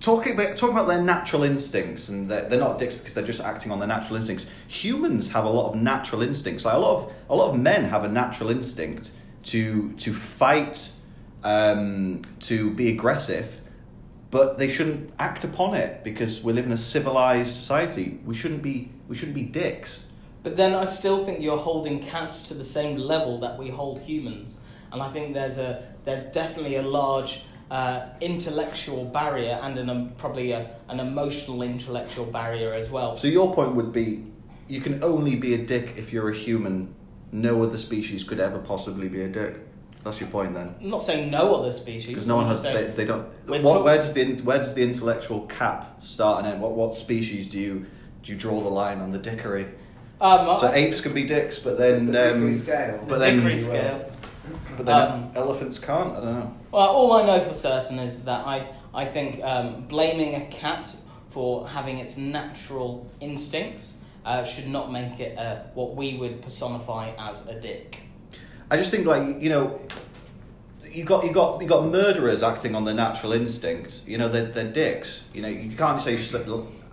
talking 0.00 0.34
about 0.34 0.56
talking 0.56 0.74
about 0.76 0.86
their 0.86 1.02
natural 1.02 1.42
instincts, 1.42 2.08
and 2.08 2.30
they're, 2.30 2.48
they're 2.48 2.60
not 2.60 2.78
dicks 2.78 2.94
because 2.94 3.12
they're 3.12 3.24
just 3.24 3.40
acting 3.40 3.72
on 3.72 3.78
their 3.78 3.88
natural 3.88 4.16
instincts. 4.16 4.48
Humans 4.68 5.30
have 5.32 5.44
a 5.44 5.50
lot 5.50 5.70
of 5.70 5.76
natural 5.76 6.22
instincts. 6.22 6.64
Like 6.64 6.74
a 6.74 6.78
lot 6.78 6.96
of 6.96 7.12
a 7.28 7.36
lot 7.36 7.50
of 7.52 7.60
men 7.60 7.84
have 7.84 8.04
a 8.04 8.08
natural 8.08 8.50
instinct 8.50 9.12
to 9.44 9.92
to 9.94 10.14
fight 10.14 10.92
um, 11.44 12.22
to 12.40 12.70
be 12.72 12.88
aggressive, 12.88 13.60
but 14.30 14.58
they 14.58 14.68
shouldn't 14.68 15.12
act 15.18 15.44
upon 15.44 15.74
it 15.74 16.02
because 16.02 16.42
we 16.42 16.52
live 16.52 16.66
in 16.66 16.72
a 16.72 16.76
civilized 16.76 17.52
society. 17.52 18.18
We 18.24 18.34
shouldn't 18.34 18.62
be 18.62 18.90
we 19.06 19.14
shouldn't 19.14 19.36
be 19.36 19.44
dicks. 19.44 20.06
But 20.42 20.56
then 20.56 20.74
I 20.74 20.84
still 20.84 21.24
think 21.24 21.40
you're 21.40 21.56
holding 21.58 22.00
cats 22.00 22.42
to 22.48 22.54
the 22.54 22.64
same 22.64 22.98
level 22.98 23.38
that 23.40 23.58
we 23.58 23.68
hold 23.68 24.00
humans, 24.00 24.58
and 24.92 25.00
I 25.00 25.10
think 25.12 25.34
there's 25.34 25.58
a 25.58 25.86
there's 26.04 26.24
definitely 26.26 26.76
a 26.76 26.82
large 26.82 27.44
uh, 27.70 28.06
intellectual 28.20 29.04
barrier 29.04 29.58
and 29.62 29.78
an, 29.78 29.90
um, 29.90 30.12
probably 30.16 30.52
a, 30.52 30.70
an 30.88 31.00
emotional 31.00 31.62
intellectual 31.62 32.26
barrier 32.26 32.74
as 32.74 32.90
well. 32.90 33.16
So 33.16 33.28
your 33.28 33.54
point 33.54 33.74
would 33.74 33.92
be, 33.92 34.24
you 34.68 34.80
can 34.80 35.02
only 35.02 35.34
be 35.36 35.54
a 35.54 35.58
dick 35.58 35.94
if 35.96 36.12
you're 36.12 36.28
a 36.28 36.34
human. 36.34 36.94
No 37.32 37.62
other 37.62 37.78
species 37.78 38.22
could 38.22 38.38
ever 38.38 38.58
possibly 38.58 39.08
be 39.08 39.22
a 39.22 39.28
dick. 39.28 39.56
That's 40.04 40.20
your 40.20 40.28
point 40.28 40.52
then. 40.52 40.74
I'm 40.80 40.90
not 40.90 41.02
saying 41.02 41.30
no 41.30 41.54
other 41.54 41.72
species. 41.72 42.08
Because 42.08 42.28
no 42.28 42.36
one 42.36 42.46
has. 42.46 42.62
They, 42.62 42.92
they 42.94 43.06
don't. 43.06 43.26
What, 43.46 43.84
where 43.84 43.96
does 43.96 44.12
the 44.12 44.34
where 44.42 44.58
does 44.58 44.74
the 44.74 44.82
intellectual 44.82 45.46
cap 45.46 46.04
start 46.04 46.44
and 46.44 46.52
end? 46.52 46.60
What 46.60 46.72
what 46.72 46.94
species 46.94 47.50
do 47.50 47.58
you 47.58 47.86
do 48.22 48.32
you 48.32 48.38
draw 48.38 48.60
the 48.60 48.68
line 48.68 48.98
on 49.00 49.12
the 49.12 49.18
dickery? 49.18 49.66
Um, 50.20 50.56
so 50.56 50.68
I, 50.68 50.74
apes 50.74 51.00
can 51.00 51.14
be 51.14 51.24
dicks, 51.24 51.58
but 51.58 51.78
then 51.78 52.06
the 52.06 52.34
um, 52.34 52.54
scale. 52.54 53.04
But 53.08 53.18
the 53.18 53.30
then 53.30 53.58
scale. 53.58 54.10
But 54.76 54.86
then 54.86 55.10
um, 55.10 55.32
elephants 55.34 55.78
can't. 55.78 56.12
I 56.12 56.20
don't 56.20 56.24
know. 56.24 56.54
Well, 56.70 56.88
all 56.88 57.12
I 57.14 57.26
know 57.26 57.40
for 57.40 57.54
certain 57.54 57.98
is 57.98 58.24
that 58.24 58.46
I 58.46 58.68
I 58.92 59.06
think 59.06 59.42
um, 59.42 59.86
blaming 59.86 60.34
a 60.34 60.44
cat 60.46 60.94
for 61.30 61.66
having 61.66 61.98
its 61.98 62.18
natural 62.18 63.10
instincts 63.20 63.94
uh, 64.24 64.44
should 64.44 64.68
not 64.68 64.92
make 64.92 65.18
it 65.18 65.38
uh, 65.38 65.62
what 65.74 65.96
we 65.96 66.18
would 66.18 66.42
personify 66.42 67.10
as 67.18 67.48
a 67.48 67.58
dick. 67.58 68.03
I 68.70 68.76
just 68.76 68.90
think 68.90 69.06
like 69.06 69.40
you 69.42 69.50
know 69.50 69.78
you 70.90 71.04
got 71.04 71.24
you 71.24 71.32
got 71.32 71.60
you 71.60 71.68
got 71.68 71.86
murderers 71.86 72.42
acting 72.42 72.74
on 72.74 72.84
their 72.84 72.94
natural 72.94 73.32
instinct. 73.32 74.02
You 74.06 74.18
know 74.18 74.28
they're, 74.28 74.46
they're 74.46 74.72
dicks. 74.72 75.22
You 75.34 75.42
know 75.42 75.48
you 75.48 75.76
can't 75.76 76.00
say 76.00 76.12
you're 76.12 76.20
just 76.20 76.34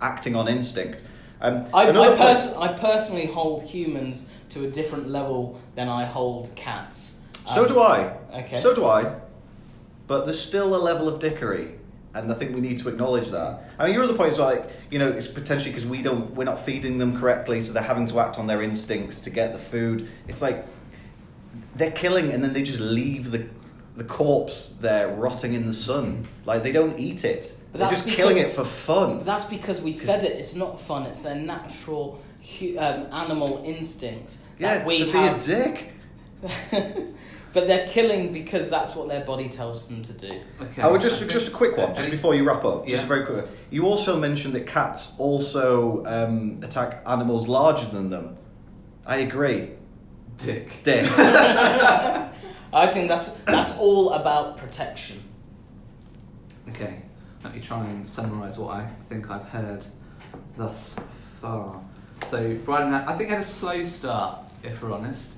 acting 0.00 0.34
on 0.34 0.48
instinct. 0.48 1.04
Um, 1.40 1.64
I, 1.74 1.90
I, 1.90 2.16
pers- 2.16 2.52
I, 2.52 2.72
personally 2.72 3.26
hold 3.26 3.64
humans 3.64 4.26
to 4.50 4.64
a 4.64 4.70
different 4.70 5.08
level 5.08 5.60
than 5.74 5.88
I 5.88 6.04
hold 6.04 6.54
cats. 6.54 7.16
Um, 7.48 7.54
so 7.54 7.66
do 7.66 7.80
I. 7.80 8.16
Okay. 8.32 8.60
So 8.60 8.72
do 8.72 8.84
I. 8.84 9.16
But 10.06 10.24
there's 10.24 10.40
still 10.40 10.76
a 10.76 10.78
level 10.78 11.08
of 11.08 11.18
dickery, 11.18 11.72
and 12.14 12.30
I 12.30 12.36
think 12.36 12.54
we 12.54 12.60
need 12.60 12.78
to 12.78 12.88
acknowledge 12.88 13.30
that. 13.30 13.72
I 13.76 13.86
mean, 13.86 13.94
your 13.94 14.04
other 14.04 14.14
point 14.14 14.30
is 14.30 14.38
like 14.38 14.70
you 14.90 15.00
know 15.00 15.08
it's 15.08 15.26
potentially 15.26 15.70
because 15.70 15.86
we 15.86 16.00
don't 16.00 16.32
we're 16.34 16.44
not 16.44 16.60
feeding 16.60 16.98
them 16.98 17.18
correctly, 17.18 17.60
so 17.60 17.72
they're 17.72 17.82
having 17.82 18.06
to 18.08 18.20
act 18.20 18.38
on 18.38 18.46
their 18.46 18.62
instincts 18.62 19.18
to 19.20 19.30
get 19.30 19.52
the 19.52 19.58
food. 19.58 20.08
It's 20.28 20.42
like 20.42 20.64
they're 21.76 21.90
killing 21.92 22.30
and 22.32 22.42
then 22.42 22.52
they 22.52 22.62
just 22.62 22.80
leave 22.80 23.30
the 23.30 23.46
the 23.94 24.04
corpse 24.04 24.74
there 24.80 25.08
rotting 25.08 25.52
in 25.52 25.66
the 25.66 25.74
sun. 25.74 26.26
Like 26.46 26.62
they 26.62 26.72
don't 26.72 26.98
eat 26.98 27.24
it. 27.24 27.56
But 27.72 27.78
They're 27.78 27.88
that's 27.90 28.02
just 28.02 28.16
killing 28.16 28.38
it 28.38 28.50
for 28.50 28.64
fun. 28.64 29.18
But 29.18 29.26
that's 29.26 29.44
because 29.44 29.82
we 29.82 29.92
fed 29.92 30.24
it. 30.24 30.32
It's 30.32 30.54
not 30.54 30.80
fun. 30.80 31.04
It's 31.04 31.20
their 31.22 31.34
natural 31.36 32.22
um, 32.78 33.06
animal 33.12 33.62
instincts 33.64 34.38
yeah, 34.58 34.78
that 34.78 34.86
we 34.86 34.98
to 35.04 35.12
have. 35.12 35.46
be 35.46 35.52
a 35.52 35.56
dick. 35.56 35.88
but 37.52 37.66
they're 37.66 37.86
killing 37.86 38.32
because 38.32 38.70
that's 38.70 38.94
what 38.96 39.08
their 39.08 39.24
body 39.24 39.48
tells 39.48 39.86
them 39.86 40.02
to 40.02 40.12
do. 40.14 40.40
Okay. 40.60 40.82
I 40.82 40.86
would 40.86 41.00
just 41.02 41.22
I 41.22 41.26
just 41.26 41.48
a 41.48 41.50
quick 41.52 41.76
one, 41.76 41.94
just 41.94 42.10
before 42.10 42.34
you 42.34 42.44
wrap 42.44 42.64
up. 42.64 42.86
Just 42.86 43.02
Yeah. 43.02 43.04
a 43.04 43.08
very 43.08 43.26
quick. 43.26 43.44
one. 43.44 43.54
You 43.70 43.86
also 43.86 44.18
mentioned 44.18 44.54
that 44.54 44.66
cats 44.66 45.14
also 45.18 46.04
um, 46.06 46.60
attack 46.62 47.02
animals 47.06 47.46
larger 47.46 47.86
than 47.86 48.08
them. 48.10 48.36
I 49.06 49.18
agree. 49.18 49.70
Dick. 50.38 50.82
Dick. 50.82 51.06
I 51.18 52.86
think 52.92 53.08
that's 53.08 53.28
that's 53.46 53.76
all 53.78 54.12
about 54.14 54.56
protection. 54.56 55.22
Okay, 56.68 57.02
let 57.44 57.54
me 57.54 57.60
try 57.60 57.84
and 57.84 58.08
summarise 58.10 58.58
what 58.58 58.74
I 58.74 58.88
think 59.08 59.30
I've 59.30 59.48
heard 59.48 59.84
thus 60.56 60.96
far. 61.40 61.80
So, 62.28 62.54
Bryden, 62.64 62.92
had, 62.92 63.06
I 63.06 63.16
think 63.18 63.30
had 63.30 63.40
a 63.40 63.44
slow 63.44 63.82
start, 63.82 64.38
if 64.62 64.80
we're 64.80 64.92
honest. 64.92 65.32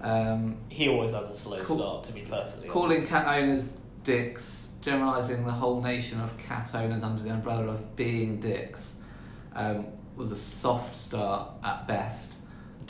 Um, 0.00 0.56
He 0.70 0.88
always 0.88 1.12
has 1.12 1.28
a 1.28 1.34
slow 1.36 1.62
Cool. 1.62 1.76
start, 1.76 2.04
to 2.04 2.12
be 2.14 2.22
perfectly 2.22 2.68
honest. 2.68 2.72
calling 2.72 3.06
cat 3.06 3.26
owners 3.28 3.68
dicks, 4.04 4.66
generalising 4.80 5.44
the 5.44 5.52
whole 5.52 5.82
nation 5.82 6.18
of 6.20 6.36
cat 6.38 6.70
owners 6.74 7.02
under 7.02 7.22
the 7.22 7.28
umbrella 7.30 7.68
of 7.68 7.94
being 7.96 8.40
dicks, 8.40 8.94
um, 9.54 9.86
was 10.16 10.32
a 10.32 10.36
soft 10.36 10.96
start 10.96 11.50
at 11.62 11.86
best. 11.86 12.32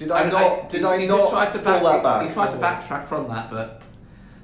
Did 0.00 0.10
I 0.10 0.22
And 0.22 0.32
not? 0.32 0.68
Did 0.70 0.80
he- 0.80 0.86
I 0.86 0.98
he 0.98 1.06
not 1.06 1.28
try 1.30 1.46
to 1.50 1.58
pull 1.58 1.80
that 1.80 2.02
back? 2.02 2.26
He 2.26 2.32
tried 2.32 2.50
to 2.50 2.56
backtrack 2.56 3.06
from 3.06 3.28
that, 3.28 3.50
but 3.50 3.82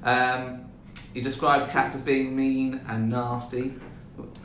um, 0.03 0.65
he 1.13 1.21
described 1.21 1.71
cats 1.71 1.95
as 1.95 2.01
being 2.01 2.35
mean 2.35 2.79
and 2.87 3.09
nasty, 3.09 3.73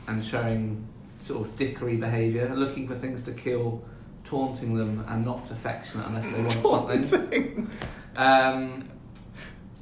and 0.07 0.25
showing 0.25 0.87
sort 1.19 1.47
of 1.47 1.55
dickery 1.55 1.97
behaviour, 1.97 2.53
looking 2.55 2.87
for 2.87 2.95
things 2.95 3.21
to 3.23 3.31
kill, 3.31 3.83
taunting 4.25 4.75
them, 4.75 5.05
and 5.07 5.23
not 5.23 5.51
affectionate 5.51 6.07
unless 6.07 6.29
they 6.31 6.41
want 6.69 7.05
something. 7.05 7.69
Um, 8.15 8.87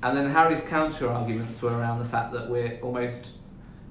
and 0.02 0.16
then 0.18 0.30
Harry's 0.32 0.62
counter 0.62 1.10
arguments 1.10 1.62
were 1.62 1.78
around 1.78 2.00
the 2.00 2.06
fact 2.06 2.32
that 2.32 2.50
we're 2.50 2.80
almost 2.82 3.32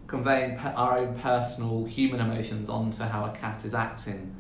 conveying 0.07 0.57
pe- 0.57 0.73
our 0.73 0.97
own 0.97 1.15
personal 1.19 1.85
human 1.85 2.21
emotions 2.21 2.71
onto 2.71 3.03
how 3.03 3.27
a 3.27 3.31
cat 3.37 3.61
is 3.67 3.75
acting, 3.75 4.35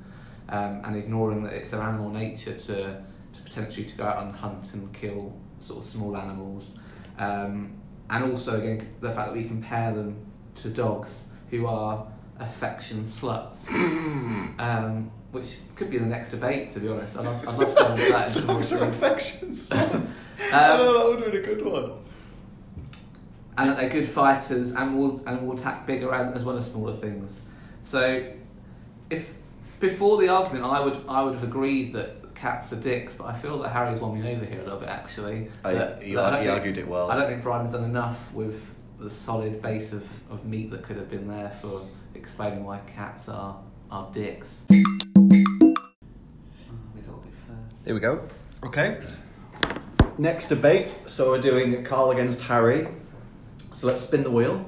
um, 0.51 0.83
and 0.85 0.97
ignoring 0.97 1.43
that 1.45 1.53
it's 1.53 1.71
their 1.71 1.81
animal 1.81 2.11
nature 2.11 2.55
to, 2.55 3.03
to 3.33 3.41
potentially 3.45 3.87
to 3.87 3.97
go 3.97 4.05
out 4.05 4.23
and 4.23 4.35
hunt 4.35 4.75
and 4.75 4.93
kill 4.93 5.33
sort 5.59 5.79
of 5.79 5.85
small 5.85 6.17
animals, 6.17 6.75
um, 7.19 7.73
and 8.09 8.25
also 8.25 8.61
again 8.61 8.87
the 9.01 9.11
fact 9.11 9.33
that 9.33 9.37
we 9.37 9.45
compare 9.45 9.95
them 9.95 10.17
to 10.57 10.69
dogs 10.69 11.25
who 11.51 11.67
are 11.67 12.07
affection 12.41 13.03
sluts, 13.03 13.69
um, 14.59 15.11
which 15.31 15.59
could 15.77 15.91
be 15.91 15.99
the 15.99 16.07
next 16.07 16.31
debate. 16.31 16.71
To 16.73 16.81
be 16.81 16.89
honest, 16.89 17.17
I'd 17.17 17.25
love, 17.27 17.49
I'd 17.49 17.59
love 17.59 17.77
to 17.77 17.91
into 17.93 18.03
that. 18.13 18.47
Dogs 18.47 18.73
are 18.73 18.85
affection 18.85 19.53
sons. 19.69 20.29
Um, 20.53 20.59
I 20.59 20.77
know 20.77 20.99
that 20.99 21.07
would 21.09 21.23
have 21.23 21.33
been 21.33 21.43
a 21.43 21.47
good 21.47 21.65
one. 21.65 21.93
and 23.59 23.71
that 23.71 23.77
they're 23.77 23.91
good 23.91 24.09
fighters 24.09 24.73
and 24.73 24.99
will 24.99 25.23
and 25.27 25.47
will 25.47 25.57
attack 25.57 25.87
bigger 25.87 26.13
and 26.13 26.35
as 26.37 26.45
well 26.45 26.57
as 26.57 26.71
smaller 26.71 26.95
things. 26.95 27.39
So, 27.85 28.27
if 29.11 29.33
before 29.81 30.19
the 30.21 30.29
argument, 30.29 30.65
I 30.65 30.81
would 30.85 30.99
I 31.09 31.23
would 31.23 31.35
have 31.35 31.43
agreed 31.43 31.93
that 31.95 32.35
cats 32.35 32.73
are 32.73 32.77
dicks, 32.77 33.15
but 33.15 33.25
I 33.25 33.35
feel 33.37 33.59
that 33.61 33.71
Harry's 33.71 33.99
won 34.01 34.21
me 34.23 34.35
over 34.35 34.45
here 34.45 34.61
a 34.61 34.65
little 34.65 34.79
bit 34.79 34.89
actually. 34.89 35.49
I, 35.65 35.73
That- 35.75 36.03
he, 36.03 36.15
that 36.15 36.25
I 36.25 36.31
don't 36.31 36.39
he 36.41 36.47
think- 36.47 36.59
argued 36.59 36.79
it 36.79 36.87
well. 36.89 37.11
I 37.11 37.17
don't 37.17 37.29
think 37.29 37.43
Brian's 37.43 37.73
done 37.73 37.85
enough 37.85 38.19
with 38.33 38.63
the 38.99 39.11
solid 39.11 39.61
base 39.63 39.93
of, 39.93 40.07
of 40.31 40.45
meat 40.45 40.71
that 40.71 40.83
could 40.83 40.97
have 40.97 41.11
been 41.11 41.27
there 41.27 41.51
for 41.61 41.83
explaining 42.15 42.65
why 42.65 42.79
cats 42.95 43.29
are 43.29 43.59
are 43.91 44.09
dicks. 44.13 44.65
Maybe 44.71 45.75
that'll 47.03 47.21
be 47.21 47.31
first. 47.47 47.85
Here 47.85 47.95
we 47.95 48.01
go. 48.01 48.23
Okay. 48.63 49.01
Next 50.19 50.49
debate. 50.49 50.91
So 51.07 51.31
we're 51.31 51.41
doing 51.41 51.83
Carl 51.85 52.11
against 52.11 52.43
Harry. 52.43 52.87
So 53.75 53.87
let's 53.87 54.03
spin 54.05 54.23
the 54.23 54.31
wheel. 54.31 54.65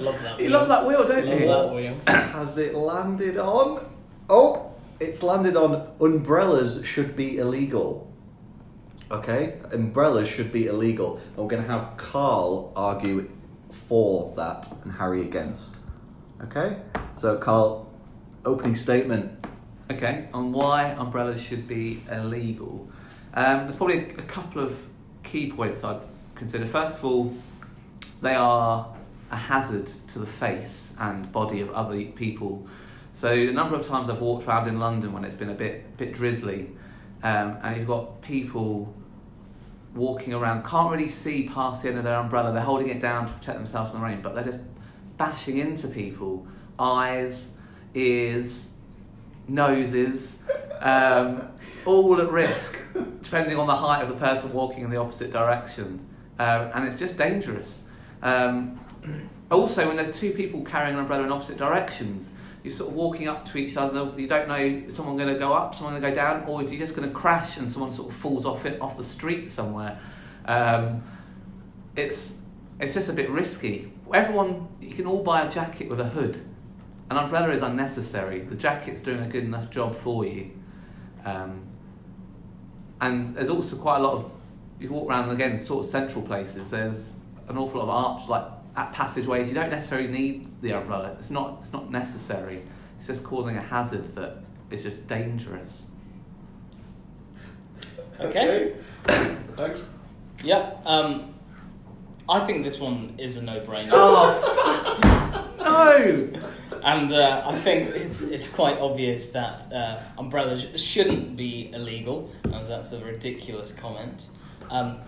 Love 0.00 0.22
that. 0.22 0.40
You 0.40 0.48
love 0.48 0.68
that 0.68 0.86
wheel, 0.86 1.06
don't 1.06 1.26
Love 1.26 1.40
you? 1.40 1.46
that 1.46 1.74
wheel. 1.74 1.96
Has 2.06 2.58
it 2.58 2.74
landed 2.74 3.36
on? 3.36 3.84
Oh, 4.28 4.72
it's 5.00 5.22
landed 5.22 5.56
on 5.56 5.88
umbrellas 6.00 6.84
should 6.84 7.16
be 7.16 7.38
illegal. 7.38 8.10
Okay, 9.10 9.58
umbrellas 9.72 10.28
should 10.28 10.50
be 10.50 10.66
illegal. 10.66 11.18
And 11.28 11.36
we're 11.36 11.48
going 11.48 11.62
to 11.62 11.68
have 11.68 11.96
Carl 11.96 12.72
argue 12.74 13.30
for 13.88 14.32
that 14.36 14.72
and 14.82 14.92
Harry 14.92 15.22
against. 15.22 15.74
Okay, 16.42 16.78
so 17.18 17.36
Carl, 17.36 17.90
opening 18.44 18.74
statement. 18.74 19.44
Okay, 19.90 20.28
on 20.32 20.52
why 20.52 20.90
umbrellas 20.98 21.40
should 21.40 21.68
be 21.68 22.02
illegal. 22.10 22.88
Um, 23.34 23.60
there's 23.60 23.76
probably 23.76 23.98
a, 23.98 24.08
a 24.08 24.22
couple 24.22 24.62
of 24.62 24.82
key 25.22 25.50
points 25.50 25.84
I'd 25.84 26.00
consider. 26.34 26.66
First 26.66 26.98
of 26.98 27.04
all, 27.04 27.34
they 28.22 28.34
are 28.34 28.93
a 29.34 29.36
hazard 29.36 29.90
to 30.06 30.20
the 30.20 30.26
face 30.26 30.94
and 31.00 31.30
body 31.32 31.60
of 31.60 31.68
other 31.70 32.02
people. 32.04 32.66
So 33.12 33.32
a 33.32 33.52
number 33.52 33.74
of 33.74 33.86
times 33.86 34.08
I've 34.08 34.20
walked 34.20 34.46
around 34.46 34.68
in 34.68 34.78
London 34.78 35.12
when 35.12 35.24
it's 35.24 35.36
been 35.36 35.50
a 35.50 35.54
bit 35.54 35.96
bit 35.96 36.12
drizzly, 36.12 36.70
um, 37.22 37.58
and 37.62 37.76
you've 37.76 37.86
got 37.86 38.22
people 38.22 38.94
walking 39.94 40.34
around, 40.34 40.64
can't 40.64 40.90
really 40.90 41.08
see 41.08 41.48
past 41.48 41.82
the 41.82 41.88
end 41.88 41.98
of 41.98 42.04
their 42.04 42.18
umbrella. 42.18 42.52
They're 42.52 42.62
holding 42.62 42.88
it 42.88 43.00
down 43.00 43.26
to 43.26 43.32
protect 43.32 43.58
themselves 43.58 43.90
from 43.90 44.00
the 44.00 44.06
rain, 44.06 44.20
but 44.22 44.34
they're 44.34 44.44
just 44.44 44.60
bashing 45.16 45.58
into 45.58 45.86
people, 45.86 46.46
eyes, 46.78 47.48
ears, 47.94 48.66
noses, 49.46 50.36
um, 50.80 51.48
all 51.84 52.20
at 52.20 52.30
risk, 52.30 52.78
depending 53.22 53.56
on 53.56 53.66
the 53.66 53.76
height 53.76 54.02
of 54.02 54.08
the 54.08 54.16
person 54.16 54.52
walking 54.52 54.82
in 54.82 54.90
the 54.90 54.96
opposite 54.96 55.30
direction. 55.32 56.04
Um, 56.40 56.70
and 56.74 56.84
it's 56.88 56.98
just 56.98 57.16
dangerous. 57.16 57.82
Um, 58.22 58.80
also, 59.50 59.86
when 59.86 59.96
there's 59.96 60.18
two 60.18 60.32
people 60.32 60.62
carrying 60.62 60.94
an 60.94 61.00
umbrella 61.00 61.24
in 61.24 61.32
opposite 61.32 61.56
directions, 61.56 62.32
you're 62.62 62.72
sort 62.72 62.90
of 62.90 62.96
walking 62.96 63.28
up 63.28 63.44
to 63.46 63.58
each 63.58 63.76
other. 63.76 64.10
You 64.16 64.26
don't 64.26 64.48
know 64.48 64.56
is 64.56 64.96
someone 64.96 65.16
going 65.16 65.32
to 65.32 65.38
go 65.38 65.52
up, 65.52 65.74
someone 65.74 66.00
going 66.00 66.02
to 66.02 66.08
go 66.08 66.14
down, 66.14 66.44
or 66.48 66.62
you 66.62 66.78
just 66.78 66.96
going 66.96 67.08
to 67.08 67.14
crash 67.14 67.58
and 67.58 67.70
someone 67.70 67.92
sort 67.92 68.10
of 68.10 68.16
falls 68.16 68.46
off 68.46 68.64
it 68.64 68.80
off 68.80 68.96
the 68.96 69.04
street 69.04 69.50
somewhere. 69.50 69.98
Um, 70.46 71.02
it's 71.94 72.34
it's 72.80 72.94
just 72.94 73.08
a 73.08 73.12
bit 73.12 73.28
risky. 73.30 73.92
Everyone, 74.12 74.68
you 74.80 74.94
can 74.94 75.06
all 75.06 75.22
buy 75.22 75.42
a 75.42 75.50
jacket 75.50 75.88
with 75.88 76.00
a 76.00 76.04
hood. 76.04 76.38
An 77.10 77.18
umbrella 77.18 77.50
is 77.50 77.62
unnecessary. 77.62 78.40
The 78.40 78.56
jacket's 78.56 79.00
doing 79.00 79.20
a 79.20 79.28
good 79.28 79.44
enough 79.44 79.70
job 79.70 79.94
for 79.94 80.24
you. 80.24 80.50
Um, 81.24 81.66
and 83.00 83.34
there's 83.34 83.50
also 83.50 83.76
quite 83.76 83.98
a 83.98 84.02
lot 84.02 84.14
of 84.14 84.30
you 84.80 84.90
walk 84.90 85.08
around 85.08 85.28
again 85.30 85.58
sort 85.58 85.84
of 85.84 85.90
central 85.90 86.24
places. 86.24 86.70
There's 86.70 87.12
an 87.48 87.58
awful 87.58 87.80
lot 87.80 87.88
of 87.88 87.90
arch 87.90 88.28
like 88.28 88.53
at 88.76 88.92
passageways. 88.92 89.48
You 89.48 89.54
don't 89.54 89.70
necessarily 89.70 90.08
need 90.08 90.60
the 90.60 90.72
umbrella. 90.72 91.16
It's 91.18 91.30
not 91.30 91.58
it's 91.60 91.72
not 91.72 91.90
necessary. 91.90 92.62
It's 92.98 93.06
just 93.06 93.24
causing 93.24 93.56
a 93.56 93.62
hazard 93.62 94.06
that 94.08 94.38
is 94.70 94.82
just 94.82 95.06
dangerous. 95.06 95.86
Okay. 98.20 98.74
Thanks. 99.04 99.90
Yeah. 100.42 100.74
Um, 100.84 101.34
I 102.28 102.40
think 102.40 102.64
this 102.64 102.80
one 102.80 103.14
is 103.18 103.36
a 103.36 103.42
no-brainer. 103.42 103.90
Oh 103.92 105.54
no! 105.58 106.30
And 106.82 107.12
uh, 107.12 107.42
I 107.46 107.58
think 107.58 107.90
it's 107.90 108.22
it's 108.22 108.48
quite 108.48 108.78
obvious 108.78 109.30
that 109.30 109.72
uh, 109.72 109.98
umbrellas 110.18 110.66
shouldn't 110.80 111.36
be 111.36 111.70
illegal, 111.72 112.32
as 112.52 112.68
that's 112.68 112.92
a 112.92 113.04
ridiculous 113.04 113.72
comment. 113.72 114.30
Um, 114.70 114.98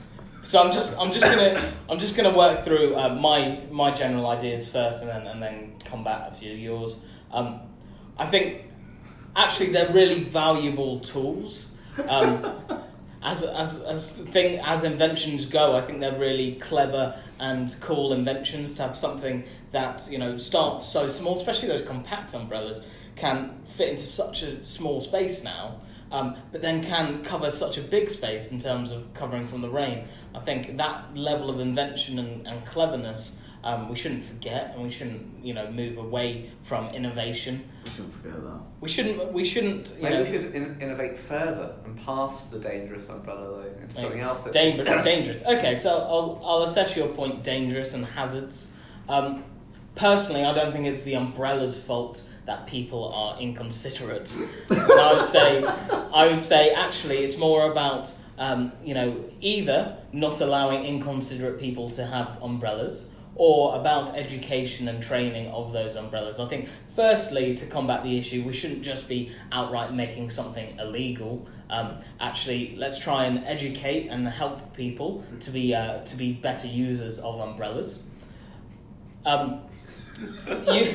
so 0.46 0.62
I'm 0.62 0.70
just 0.70 0.96
I'm 0.96 1.10
just 1.10 1.24
gonna 1.24 1.74
I'm 1.88 1.98
just 1.98 2.16
gonna 2.16 2.34
work 2.34 2.64
through 2.64 2.94
uh, 2.94 3.08
my 3.08 3.60
my 3.72 3.90
general 3.90 4.28
ideas 4.28 4.68
first, 4.68 5.02
and 5.02 5.10
then 5.10 5.26
and 5.26 5.42
then 5.42 5.74
come 5.84 6.04
back 6.04 6.30
a 6.30 6.34
few 6.34 6.52
of 6.52 6.58
yours. 6.58 6.96
Um, 7.32 7.60
I 8.16 8.26
think 8.26 8.62
actually 9.34 9.72
they're 9.72 9.92
really 9.92 10.22
valuable 10.22 11.00
tools. 11.00 11.72
Um, 12.08 12.44
as 13.22 13.42
as 13.42 13.80
as 13.80 14.20
thing 14.20 14.60
as 14.60 14.84
inventions 14.84 15.46
go, 15.46 15.76
I 15.76 15.80
think 15.80 15.98
they're 15.98 16.18
really 16.18 16.54
clever 16.54 17.20
and 17.40 17.74
cool 17.80 18.12
inventions 18.12 18.74
to 18.74 18.82
have 18.82 18.96
something 18.96 19.42
that 19.72 20.08
you 20.08 20.18
know 20.18 20.36
starts 20.36 20.86
so 20.86 21.08
small, 21.08 21.34
especially 21.34 21.66
those 21.66 21.82
compact 21.82 22.34
umbrellas 22.34 22.86
can 23.16 23.58
fit 23.66 23.88
into 23.88 24.04
such 24.04 24.44
a 24.44 24.64
small 24.64 25.00
space 25.00 25.42
now, 25.42 25.80
um, 26.12 26.36
but 26.52 26.60
then 26.62 26.82
can 26.82 27.24
cover 27.24 27.50
such 27.50 27.78
a 27.78 27.80
big 27.80 28.08
space 28.08 28.52
in 28.52 28.60
terms 28.60 28.92
of 28.92 29.12
covering 29.14 29.46
from 29.46 29.60
the 29.60 29.70
rain. 29.70 30.06
I 30.36 30.40
think 30.40 30.76
that 30.76 31.16
level 31.16 31.48
of 31.50 31.58
invention 31.60 32.18
and, 32.18 32.46
and 32.46 32.64
cleverness 32.66 33.36
Um, 33.64 33.88
we 33.88 33.96
shouldn't 33.96 34.22
forget, 34.22 34.74
and 34.74 34.84
we 34.84 34.90
shouldn't, 34.90 35.44
you 35.44 35.52
know, 35.52 35.68
move 35.72 35.98
away 35.98 36.52
from 36.62 36.82
innovation. 36.94 37.64
We 37.84 37.90
shouldn't 37.90 38.14
forget 38.14 38.34
that. 38.48 38.60
We 38.80 38.88
shouldn't. 38.88 39.32
We 39.32 39.44
shouldn't. 39.44 39.88
You 39.96 40.02
Maybe 40.02 40.14
know, 40.14 40.22
we 40.22 40.30
should 40.30 40.54
in- 40.54 40.80
innovate 40.80 41.18
further 41.18 41.74
and 41.84 41.98
past 42.06 42.52
the 42.52 42.60
dangerous 42.60 43.08
umbrella 43.08 43.44
though 43.64 43.82
into 43.82 43.96
something 43.96 44.20
else 44.20 44.42
that 44.44 44.52
Dangerous. 44.52 45.04
dangerous. 45.12 45.42
Okay, 45.44 45.74
so 45.76 45.90
I'll, 45.98 46.40
I'll 46.44 46.62
assess 46.62 46.96
your 46.96 47.08
point 47.08 47.42
dangerous 47.42 47.94
and 47.94 48.04
hazards. 48.04 48.70
Um, 49.08 49.42
personally, 49.96 50.44
I 50.44 50.52
don't 50.54 50.72
think 50.72 50.86
it's 50.86 51.02
the 51.02 51.16
umbrella's 51.16 51.76
fault 51.82 52.22
that 52.46 52.66
people 52.66 53.12
are 53.12 53.38
inconsiderate. 53.40 54.34
I 54.70 55.14
would 55.16 55.26
say, 55.26 55.64
I 55.64 56.28
would 56.28 56.42
say 56.42 56.70
actually 56.72 57.18
it's 57.18 57.36
more 57.36 57.70
about 57.70 58.12
um, 58.38 58.72
you 58.84 58.94
know 58.94 59.24
either 59.40 59.96
not 60.12 60.40
allowing 60.40 60.84
inconsiderate 60.84 61.60
people 61.60 61.90
to 61.90 62.06
have 62.06 62.38
umbrellas 62.42 63.08
or 63.36 63.78
about 63.78 64.16
education 64.16 64.88
and 64.88 65.02
training 65.02 65.48
of 65.48 65.72
those 65.72 65.94
umbrellas. 65.94 66.40
I 66.40 66.48
think, 66.48 66.70
firstly, 66.94 67.54
to 67.56 67.66
combat 67.66 68.02
the 68.02 68.16
issue, 68.16 68.42
we 68.42 68.54
shouldn't 68.54 68.82
just 68.82 69.10
be 69.10 69.30
outright 69.52 69.92
making 69.92 70.30
something 70.30 70.78
illegal. 70.78 71.46
Um, 71.68 71.98
actually, 72.18 72.74
let's 72.76 72.98
try 72.98 73.26
and 73.26 73.44
educate 73.44 74.08
and 74.08 74.26
help 74.26 74.74
people 74.74 75.22
to 75.40 75.50
be 75.50 75.74
uh, 75.74 76.04
to 76.04 76.16
be 76.16 76.32
better 76.32 76.66
users 76.66 77.18
of 77.18 77.40
umbrellas. 77.40 78.04
Um, 79.26 79.60
you 80.18 80.94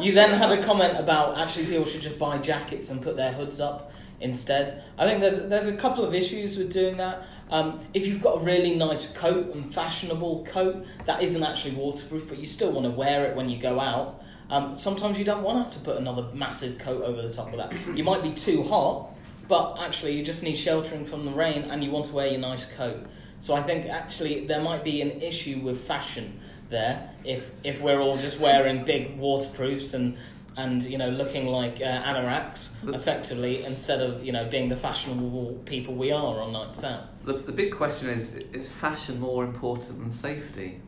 you 0.00 0.12
then 0.12 0.30
had 0.30 0.50
a 0.50 0.62
comment 0.62 0.98
about 0.98 1.38
actually 1.38 1.66
people 1.66 1.84
should 1.84 2.02
just 2.02 2.18
buy 2.18 2.38
jackets 2.38 2.90
and 2.90 3.02
put 3.02 3.16
their 3.16 3.32
hoods 3.32 3.60
up 3.60 3.92
instead. 4.20 4.82
I 4.98 5.06
think 5.06 5.20
there's 5.20 5.48
there's 5.48 5.66
a 5.66 5.76
couple 5.76 6.04
of 6.04 6.14
issues 6.14 6.56
with 6.56 6.72
doing 6.72 6.96
that. 6.96 7.24
Um, 7.50 7.80
if 7.92 8.06
you've 8.06 8.22
got 8.22 8.40
a 8.40 8.44
really 8.44 8.74
nice 8.74 9.12
coat 9.12 9.54
and 9.54 9.72
fashionable 9.72 10.44
coat 10.46 10.86
that 11.06 11.22
isn't 11.22 11.42
actually 11.42 11.74
waterproof, 11.74 12.28
but 12.28 12.38
you 12.38 12.46
still 12.46 12.72
want 12.72 12.86
to 12.86 12.90
wear 12.90 13.26
it 13.26 13.36
when 13.36 13.50
you 13.50 13.58
go 13.60 13.78
out, 13.78 14.22
um, 14.48 14.74
sometimes 14.74 15.18
you 15.18 15.24
don't 15.24 15.42
want 15.42 15.58
to 15.58 15.62
have 15.64 15.72
to 15.72 15.80
put 15.80 15.98
another 15.98 16.28
massive 16.34 16.78
coat 16.78 17.02
over 17.02 17.20
the 17.20 17.32
top 17.32 17.52
of 17.52 17.58
that. 17.58 17.72
You 17.96 18.04
might 18.04 18.22
be 18.22 18.32
too 18.32 18.62
hot, 18.62 19.10
but 19.48 19.76
actually 19.78 20.16
you 20.16 20.24
just 20.24 20.42
need 20.42 20.56
sheltering 20.56 21.04
from 21.04 21.26
the 21.26 21.30
rain 21.30 21.64
and 21.64 21.84
you 21.84 21.90
want 21.90 22.06
to 22.06 22.14
wear 22.14 22.28
your 22.28 22.40
nice 22.40 22.66
coat. 22.66 23.06
So 23.40 23.54
I 23.54 23.62
think 23.62 23.86
actually 23.86 24.46
there 24.46 24.62
might 24.62 24.84
be 24.84 25.02
an 25.02 25.20
issue 25.20 25.58
with 25.58 25.80
fashion 25.80 26.38
there 26.72 27.10
if 27.24 27.50
if 27.62 27.80
we're 27.80 28.00
all 28.00 28.16
just 28.16 28.40
wearing 28.40 28.84
big 28.84 29.16
waterproofs 29.16 29.94
and 29.94 30.16
and 30.56 30.82
you 30.82 30.98
know 30.98 31.08
looking 31.08 31.46
like 31.46 31.76
uh, 31.80 32.02
anoraks 32.02 32.72
effectively 32.94 33.64
instead 33.64 34.00
of 34.00 34.24
you 34.24 34.32
know 34.32 34.48
being 34.48 34.68
the 34.68 34.76
fashionable 34.76 35.60
people 35.64 35.94
we 35.94 36.10
are 36.10 36.40
on 36.40 36.52
nights 36.52 36.82
out. 36.84 37.24
the, 37.24 37.34
the 37.34 37.52
big 37.52 37.72
question 37.72 38.08
is 38.08 38.34
is 38.52 38.68
fashion 38.68 39.20
more 39.20 39.44
important 39.44 39.98
than 40.00 40.10
safety? 40.10 40.80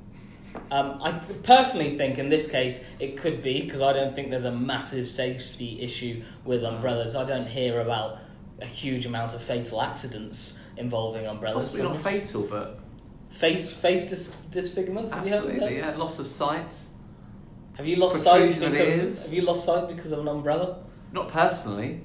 Um, 0.70 1.00
I 1.02 1.10
th- 1.10 1.42
personally 1.42 1.96
think 1.96 2.18
in 2.18 2.28
this 2.28 2.48
case 2.48 2.84
it 3.00 3.16
could 3.16 3.42
be 3.42 3.62
because 3.62 3.80
I 3.80 3.92
don't 3.92 4.14
think 4.14 4.30
there's 4.30 4.44
a 4.44 4.52
massive 4.52 5.08
safety 5.08 5.80
issue 5.80 6.22
with 6.44 6.62
umbrellas. 6.62 7.16
I 7.16 7.24
don't 7.24 7.46
hear 7.46 7.80
about 7.80 8.18
a 8.60 8.66
huge 8.66 9.04
amount 9.04 9.34
of 9.34 9.42
fatal 9.42 9.82
accidents 9.82 10.56
involving 10.76 11.26
umbrellas. 11.26 11.66
Possibly 11.66 11.88
not 11.88 12.02
fatal, 12.02 12.42
but 12.42 12.78
Face 13.34 13.70
face 13.72 14.08
dis- 14.10 14.36
disfigurements. 14.50 15.12
Have 15.12 15.24
you 15.24 15.30
heard 15.32 15.38
of 15.44 15.50
absolutely, 15.50 15.80
that? 15.80 15.92
yeah. 15.94 15.96
Loss 15.96 16.18
of 16.20 16.26
sight. 16.28 16.76
Have 17.76 17.86
you 17.86 17.96
lost 17.96 18.22
sight 18.22 18.38
Protrusion 18.52 18.64
of 18.64 18.72
because 18.72 18.88
ears. 18.98 19.24
have 19.26 19.34
you 19.34 19.42
lost 19.42 19.64
sight 19.64 19.88
because 19.88 20.12
of 20.12 20.20
an 20.20 20.28
umbrella? 20.28 20.84
Not 21.12 21.28
personally, 21.28 22.00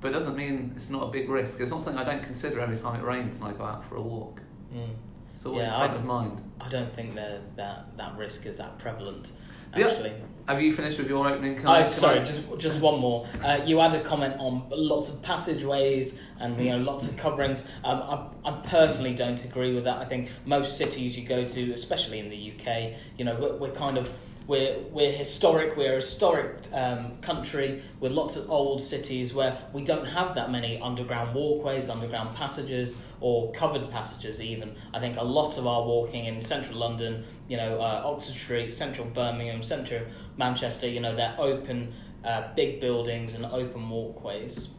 but 0.00 0.08
it 0.08 0.12
doesn't 0.14 0.36
mean 0.36 0.72
it's 0.76 0.88
not 0.90 1.02
a 1.02 1.10
big 1.10 1.28
risk. 1.28 1.60
It's 1.60 1.72
not 1.72 1.82
something 1.82 2.00
I 2.00 2.04
don't 2.04 2.22
consider 2.22 2.60
every 2.60 2.76
time 2.76 2.98
it 3.00 3.04
rains 3.04 3.40
and 3.40 3.48
I 3.48 3.52
go 3.52 3.64
out 3.64 3.84
for 3.84 3.96
a 3.96 4.00
walk. 4.02 4.40
Mm. 4.72 4.94
It's 5.32 5.44
always 5.44 5.68
Yeah, 5.68 5.78
front 5.78 5.94
of 5.96 6.04
mind. 6.04 6.40
I 6.60 6.68
don't 6.68 6.92
think 6.92 7.16
that 7.16 7.56
that 7.56 7.96
that 7.96 8.16
risk 8.16 8.46
is 8.46 8.56
that 8.58 8.78
prevalent. 8.78 9.32
The 9.74 9.84
o- 9.84 9.90
Actually, 9.90 10.12
Have 10.48 10.62
you 10.62 10.72
finished 10.72 10.96
with 10.96 11.10
your 11.10 11.28
opening? 11.28 11.64
I- 11.66 11.84
oh, 11.84 11.88
sorry, 11.88 12.20
just 12.20 12.42
just 12.56 12.80
one 12.80 12.98
more. 13.00 13.28
Uh, 13.44 13.60
you 13.66 13.78
had 13.78 13.94
a 13.94 14.00
comment 14.00 14.34
on 14.38 14.62
lots 14.70 15.10
of 15.10 15.20
passageways 15.22 16.18
and 16.40 16.58
you 16.58 16.70
know 16.70 16.78
lots 16.78 17.06
of 17.10 17.18
coverings. 17.18 17.64
Um, 17.84 18.00
I, 18.44 18.48
I 18.48 18.52
personally 18.62 19.14
don't 19.14 19.44
agree 19.44 19.74
with 19.74 19.84
that. 19.84 19.98
I 19.98 20.06
think 20.06 20.30
most 20.46 20.78
cities 20.78 21.18
you 21.18 21.28
go 21.28 21.46
to, 21.46 21.72
especially 21.72 22.18
in 22.18 22.30
the 22.30 22.52
UK, 22.52 22.94
you 23.18 23.26
know, 23.26 23.36
we're, 23.38 23.56
we're 23.56 23.74
kind 23.74 23.98
of 23.98 24.08
we're 24.48 24.78
we're 24.90 25.12
historic. 25.12 25.76
We're 25.76 25.92
a 25.92 25.96
historic 25.96 26.56
um, 26.72 27.18
country 27.18 27.82
with 28.00 28.12
lots 28.12 28.36
of 28.36 28.50
old 28.50 28.82
cities 28.82 29.34
where 29.34 29.58
we 29.74 29.84
don't 29.84 30.06
have 30.06 30.34
that 30.34 30.50
many 30.50 30.80
underground 30.80 31.34
walkways, 31.34 31.90
underground 31.90 32.34
passages, 32.34 32.96
or 33.20 33.52
covered 33.52 33.90
passages. 33.90 34.40
Even 34.40 34.74
I 34.94 35.00
think 35.00 35.18
a 35.18 35.22
lot 35.22 35.58
of 35.58 35.66
our 35.66 35.84
walking 35.84 36.24
in 36.24 36.40
central 36.40 36.78
London, 36.78 37.24
you 37.46 37.58
know, 37.58 37.78
uh, 37.78 38.02
Oxford 38.06 38.34
Street, 38.34 38.74
central 38.74 39.06
Birmingham, 39.08 39.62
central 39.62 40.02
Manchester, 40.38 40.88
you 40.88 41.00
know, 41.00 41.14
they're 41.14 41.36
open, 41.38 41.92
uh, 42.24 42.54
big 42.56 42.80
buildings 42.80 43.34
and 43.34 43.44
open 43.44 43.90
walkways. 43.90 44.70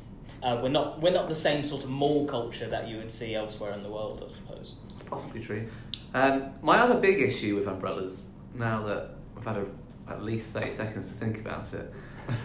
Uh, 0.41 0.59
we're 0.63 0.69
not 0.69 0.99
we're 0.99 1.13
not 1.13 1.29
the 1.29 1.35
same 1.35 1.63
sort 1.63 1.83
of 1.83 1.91
mall 1.91 2.25
culture 2.25 2.67
that 2.67 2.87
you 2.87 2.97
would 2.97 3.11
see 3.11 3.35
elsewhere 3.35 3.73
in 3.73 3.83
the 3.83 3.89
world, 3.89 4.23
I 4.25 4.33
suppose. 4.33 4.73
It's 4.95 5.03
possibly 5.03 5.41
true. 5.41 5.67
Um, 6.15 6.53
my 6.63 6.79
other 6.79 6.99
big 6.99 7.21
issue 7.21 7.55
with 7.55 7.67
umbrellas, 7.67 8.25
now 8.55 8.81
that 8.81 9.18
I've 9.39 9.45
had 9.45 9.57
a, 9.57 9.65
at 10.11 10.23
least 10.23 10.51
30 10.51 10.71
seconds 10.71 11.09
to 11.09 11.13
think 11.13 11.39
about 11.39 11.73
it, 11.73 11.93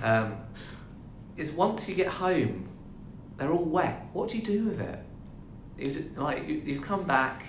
um, 0.02 0.36
is 1.36 1.50
once 1.52 1.88
you 1.88 1.94
get 1.94 2.08
home, 2.08 2.68
they're 3.36 3.50
all 3.50 3.64
wet. 3.64 4.06
What 4.12 4.28
do 4.28 4.38
you 4.38 4.44
do 4.44 4.64
with 4.64 4.80
it? 4.80 5.00
You've, 5.76 6.16
like, 6.16 6.48
you, 6.48 6.62
you've 6.64 6.82
come 6.82 7.04
back, 7.04 7.44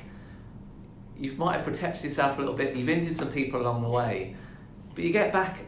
you 1.17 1.33
might 1.33 1.57
have 1.57 1.65
protected 1.65 2.05
yourself 2.05 2.37
a 2.37 2.41
little 2.41 2.55
bit, 2.55 2.75
you've 2.75 2.89
injured 2.89 3.15
some 3.15 3.31
people 3.31 3.61
along 3.61 3.83
the 3.83 3.89
way, 3.89 4.35
but 4.95 5.03
you 5.03 5.11
get 5.11 5.31
back 5.31 5.59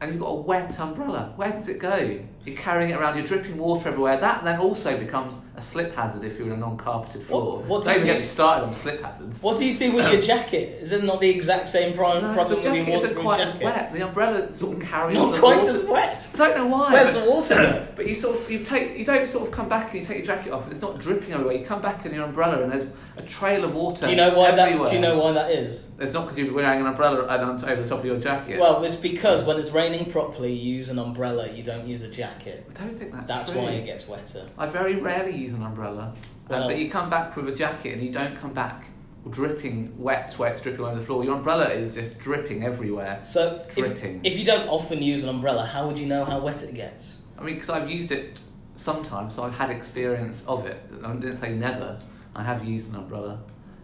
and 0.00 0.12
you've 0.12 0.20
got 0.20 0.30
a 0.30 0.34
wet 0.34 0.78
umbrella. 0.80 1.32
Where 1.36 1.52
does 1.52 1.68
it 1.68 1.78
go? 1.78 2.20
You're 2.46 2.56
carrying 2.56 2.90
it 2.90 2.94
around, 2.98 3.16
you're 3.16 3.26
dripping 3.26 3.58
water 3.58 3.90
everywhere. 3.90 4.16
That 4.16 4.44
then 4.44 4.58
also 4.60 4.96
becomes 4.96 5.38
a 5.56 5.60
slip 5.60 5.94
hazard 5.94 6.24
if 6.24 6.38
you're 6.38 6.46
in 6.46 6.54
a 6.54 6.56
non 6.56 6.78
carpeted 6.78 7.22
floor. 7.24 7.58
What- 7.58 7.66
what 7.66 7.82
do 7.82 7.88
Don't 7.90 7.96
you 7.96 8.00
even 8.00 8.06
get 8.06 8.12
do- 8.14 8.18
me 8.20 8.24
started 8.24 8.64
on 8.64 8.72
slip 8.72 9.02
hazards. 9.04 9.42
What 9.42 9.58
do 9.58 9.66
you 9.66 9.76
do 9.76 9.92
with 9.92 10.06
your 10.06 10.14
um, 10.16 10.22
jacket? 10.22 10.78
Is 10.80 10.92
it 10.92 11.04
not 11.04 11.20
the 11.20 11.28
exact 11.28 11.68
same 11.68 11.92
pro- 11.94 12.18
No, 12.18 12.32
problem 12.32 12.48
the 12.48 12.56
with 12.56 12.64
your 12.64 12.74
jacket 12.76 12.94
isn't 12.94 13.08
waterproof 13.10 13.24
quite 13.26 13.38
jacket? 13.40 13.54
as 13.56 13.62
wet. 13.62 13.92
The 13.92 14.00
umbrella 14.06 14.54
sort 14.54 14.76
of 14.78 14.82
carries 14.82 15.16
Not 15.18 15.32
the 15.32 15.38
quite 15.38 15.58
water. 15.58 15.70
as 15.70 15.84
wet. 15.84 16.28
I 16.32 16.36
don't 16.38 16.56
know 16.56 16.66
why. 16.66 16.92
Where's 16.94 17.12
the 17.12 17.30
water? 17.30 17.86
But 18.00 18.08
you 18.08 18.14
sort 18.14 18.36
of 18.40 18.50
you 18.50 18.60
take 18.60 18.96
you 18.96 19.04
don't 19.04 19.28
sort 19.28 19.46
of 19.46 19.52
come 19.52 19.68
back 19.68 19.90
and 19.92 20.00
you 20.00 20.06
take 20.06 20.16
your 20.16 20.26
jacket 20.34 20.52
off 20.52 20.62
and 20.64 20.72
it's 20.72 20.80
not 20.80 20.98
dripping 20.98 21.34
everywhere. 21.34 21.52
You 21.54 21.66
come 21.66 21.82
back 21.82 22.06
in 22.06 22.14
your 22.14 22.24
umbrella 22.24 22.62
and 22.62 22.72
there's 22.72 22.86
a 23.18 23.22
trail 23.22 23.62
of 23.64 23.74
water. 23.74 24.06
Do 24.06 24.10
you 24.10 24.16
know 24.16 24.32
why 24.34 24.50
that? 24.52 24.88
Do 24.88 24.94
you 24.94 25.00
know 25.00 25.18
why 25.18 25.32
that 25.32 25.50
is? 25.50 25.84
It's 25.98 26.14
not 26.14 26.22
because 26.22 26.38
you're 26.38 26.54
wearing 26.54 26.80
an 26.80 26.86
umbrella 26.86 27.26
and 27.26 27.42
on 27.44 27.62
over 27.70 27.82
the 27.82 27.86
top 27.86 27.98
of 27.98 28.06
your 28.06 28.18
jacket. 28.18 28.58
Well, 28.58 28.82
it's 28.84 28.96
because 28.96 29.44
when 29.44 29.58
it's 29.58 29.70
raining 29.72 30.10
properly, 30.10 30.54
you 30.54 30.76
use 30.76 30.88
an 30.88 30.98
umbrella. 30.98 31.50
You 31.52 31.62
don't 31.62 31.86
use 31.86 32.02
a 32.02 32.08
jacket. 32.08 32.39
I 32.46 32.72
don't 32.72 32.92
think 32.94 33.12
that's, 33.12 33.28
That's 33.28 33.50
true. 33.50 33.60
why 33.62 33.70
it 33.70 33.86
gets 33.86 34.08
wetter. 34.08 34.46
I 34.58 34.66
very 34.66 34.96
rarely 34.96 35.36
use 35.36 35.52
an 35.52 35.62
umbrella, 35.62 36.14
Well- 36.48 36.62
um, 36.62 36.68
but 36.68 36.78
you 36.78 36.90
come 36.90 37.10
back 37.10 37.36
with 37.36 37.48
a 37.48 37.54
jacket 37.54 37.94
and 37.94 38.02
you 38.02 38.12
don't 38.12 38.36
come 38.36 38.52
back 38.52 38.84
dripping 39.28 39.92
wet 39.98 40.32
where 40.38 40.50
it's 40.50 40.60
dripping 40.62 40.84
over 40.84 40.96
the 40.96 41.02
floor. 41.02 41.24
Your 41.24 41.36
umbrella 41.36 41.68
is 41.68 41.94
just 41.94 42.18
dripping 42.18 42.64
everywhere. 42.64 43.22
So, 43.28 43.62
if, 43.68 43.74
Dripping. 43.74 44.22
if 44.24 44.38
you 44.38 44.44
don't 44.44 44.66
often 44.68 45.02
use 45.02 45.22
an 45.22 45.28
umbrella, 45.28 45.66
how 45.66 45.86
would 45.86 45.98
you 45.98 46.06
know 46.06 46.24
how 46.24 46.40
wet 46.40 46.62
it 46.62 46.74
gets? 46.74 47.18
I 47.38 47.42
mean, 47.42 47.54
because 47.54 47.68
I've 47.70 47.90
used 47.90 48.12
it 48.12 48.40
sometimes, 48.76 49.34
so 49.34 49.42
I've 49.44 49.54
had 49.54 49.68
experience 49.70 50.42
of 50.46 50.66
it. 50.66 50.80
I 51.04 51.12
didn't 51.14 51.36
say 51.36 51.52
never. 51.52 51.98
I 52.34 52.42
have 52.42 52.64
used 52.64 52.88
an 52.90 52.96
umbrella 52.96 53.40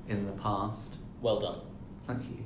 in 0.09 0.25
the 0.25 0.33
past. 0.33 0.97
Well 1.21 1.41
done. 1.41 1.61
Thank 2.07 2.23
you. 2.31 2.39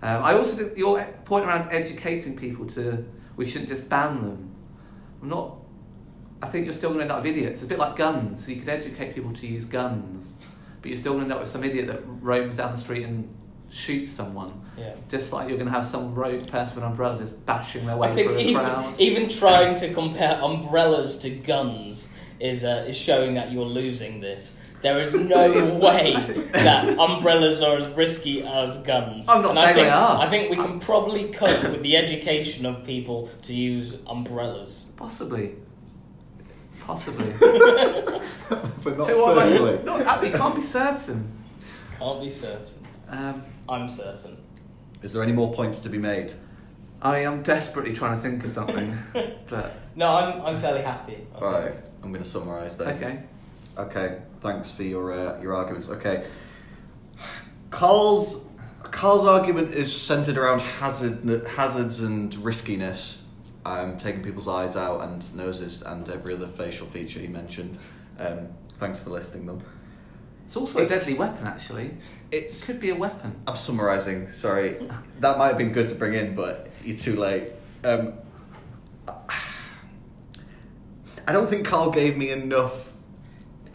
Um, 0.00 0.22
I 0.22 0.32
also 0.34 0.56
think 0.56 0.78
your 0.78 1.04
point 1.24 1.44
around 1.44 1.70
educating 1.72 2.36
people 2.36 2.66
to 2.68 3.04
we 3.36 3.46
shouldn't 3.46 3.68
just 3.68 3.88
ban 3.88 4.20
them. 4.20 4.47
I'm 5.22 5.28
not. 5.28 5.56
I 6.42 6.46
think 6.46 6.66
you're 6.66 6.74
still 6.74 6.90
going 6.90 7.00
to 7.00 7.02
end 7.04 7.12
up 7.12 7.22
with 7.24 7.36
idiots. 7.36 7.62
It's 7.62 7.62
a 7.64 7.68
bit 7.68 7.78
like 7.78 7.96
guns. 7.96 8.44
So 8.44 8.52
you 8.52 8.60
could 8.60 8.68
educate 8.68 9.14
people 9.14 9.32
to 9.32 9.46
use 9.46 9.64
guns, 9.64 10.34
but 10.80 10.90
you're 10.90 10.98
still 10.98 11.14
going 11.14 11.24
to 11.26 11.30
end 11.30 11.32
up 11.32 11.40
with 11.40 11.48
some 11.48 11.64
idiot 11.64 11.88
that 11.88 12.02
roams 12.06 12.56
down 12.58 12.70
the 12.70 12.78
street 12.78 13.04
and 13.04 13.28
shoots 13.70 14.12
someone. 14.12 14.62
Yeah. 14.76 14.94
Just 15.08 15.32
like 15.32 15.48
you're 15.48 15.58
going 15.58 15.68
to 15.68 15.74
have 15.74 15.86
some 15.86 16.14
rogue 16.14 16.46
person 16.46 16.76
with 16.76 16.84
an 16.84 16.90
umbrella 16.90 17.18
just 17.18 17.44
bashing 17.44 17.86
their 17.86 17.96
way 17.96 18.08
I 18.08 18.14
think 18.14 18.28
through 18.28 18.38
a 18.38 18.42
even, 18.42 18.64
crowd. 18.64 19.00
even 19.00 19.28
trying 19.28 19.74
to 19.76 19.92
compare 19.92 20.38
umbrellas 20.40 21.18
to 21.18 21.30
guns 21.30 22.08
is 22.40 22.64
uh, 22.64 22.86
is 22.88 22.96
showing 22.96 23.34
that 23.34 23.50
you're 23.52 23.64
losing 23.64 24.20
this. 24.20 24.56
There 24.80 24.98
is 25.00 25.14
no 25.14 25.74
way 25.82 26.12
that 26.52 26.98
umbrellas 26.98 27.60
are 27.62 27.78
as 27.78 27.88
risky 27.90 28.42
as 28.44 28.78
guns. 28.78 29.28
I'm 29.28 29.42
not 29.42 29.50
And 29.50 29.58
I 29.58 29.62
saying 29.64 29.76
they 29.76 29.82
think, 29.82 29.94
are. 29.94 30.20
I 30.20 30.28
think 30.28 30.50
we 30.50 30.56
can 30.56 30.78
probably 30.80 31.32
cope 31.32 31.62
with 31.64 31.82
the 31.82 31.96
education 31.96 32.64
of 32.64 32.84
people 32.84 33.28
to 33.42 33.54
use 33.54 33.96
umbrellas. 34.06 34.92
Possibly. 34.96 35.56
Possibly. 36.80 37.32
but 37.40 38.96
not 38.96 39.10
Who 39.10 39.30
am 39.30 39.38
I- 39.38 39.46
certainly. 39.46 39.82
No, 39.84 39.98
you 40.22 40.30
can't 40.32 40.54
be 40.54 40.62
certain. 40.62 41.32
Can't 41.98 42.20
be 42.22 42.30
certain. 42.30 42.86
Um, 43.08 43.42
I'm 43.68 43.88
certain. 43.88 44.38
Is 45.02 45.12
there 45.12 45.22
any 45.22 45.32
more 45.32 45.52
points 45.52 45.80
to 45.80 45.88
be 45.88 45.98
made? 45.98 46.32
I 47.02 47.18
am 47.18 47.42
desperately 47.42 47.92
trying 47.92 48.16
to 48.16 48.22
think 48.22 48.44
of 48.44 48.50
something, 48.52 48.96
but 49.48 49.76
No, 49.94 50.08
I'm, 50.16 50.40
I'm 50.42 50.58
fairly 50.58 50.82
happy. 50.82 51.18
I 51.34 51.38
All 51.44 51.52
think. 51.52 51.64
right, 51.74 51.74
I'm 52.02 52.10
going 52.12 52.22
to 52.22 52.28
summarise 52.28 52.76
then. 52.76 52.88
okay. 52.96 53.22
Okay, 53.78 54.20
thanks 54.40 54.72
for 54.72 54.82
your 54.82 55.12
uh, 55.12 55.40
your 55.40 55.54
arguments. 55.54 55.88
Okay, 55.88 56.26
Carl's 57.70 58.44
Carl's 58.82 59.24
argument 59.24 59.70
is 59.70 59.94
centered 59.94 60.36
around 60.36 60.60
hazard, 60.60 61.46
hazards 61.46 62.02
and 62.02 62.34
riskiness, 62.36 63.22
um, 63.64 63.96
taking 63.96 64.22
people's 64.22 64.48
eyes 64.48 64.76
out 64.76 65.02
and 65.02 65.34
noses 65.34 65.82
and 65.82 66.08
every 66.08 66.34
other 66.34 66.48
facial 66.48 66.86
feature 66.88 67.20
he 67.20 67.28
mentioned. 67.28 67.78
Um, 68.18 68.48
thanks 68.80 68.98
for 68.98 69.10
listing 69.10 69.46
them. 69.46 69.58
It's 70.44 70.56
also 70.56 70.78
a 70.78 70.88
deadly 70.88 71.14
weapon, 71.14 71.46
actually. 71.46 71.94
It 72.32 72.50
could 72.66 72.80
be 72.80 72.90
a 72.90 72.94
weapon. 72.96 73.38
I'm 73.46 73.56
summarising. 73.56 74.28
Sorry, 74.28 74.70
that 75.20 75.38
might 75.38 75.48
have 75.48 75.58
been 75.58 75.72
good 75.72 75.88
to 75.90 75.94
bring 75.94 76.14
in, 76.14 76.34
but 76.34 76.68
you're 76.82 76.96
too 76.96 77.16
late. 77.16 77.52
Um, 77.84 78.14
I 81.28 81.32
don't 81.32 81.48
think 81.48 81.66
Carl 81.66 81.90
gave 81.90 82.16
me 82.16 82.30
enough. 82.30 82.87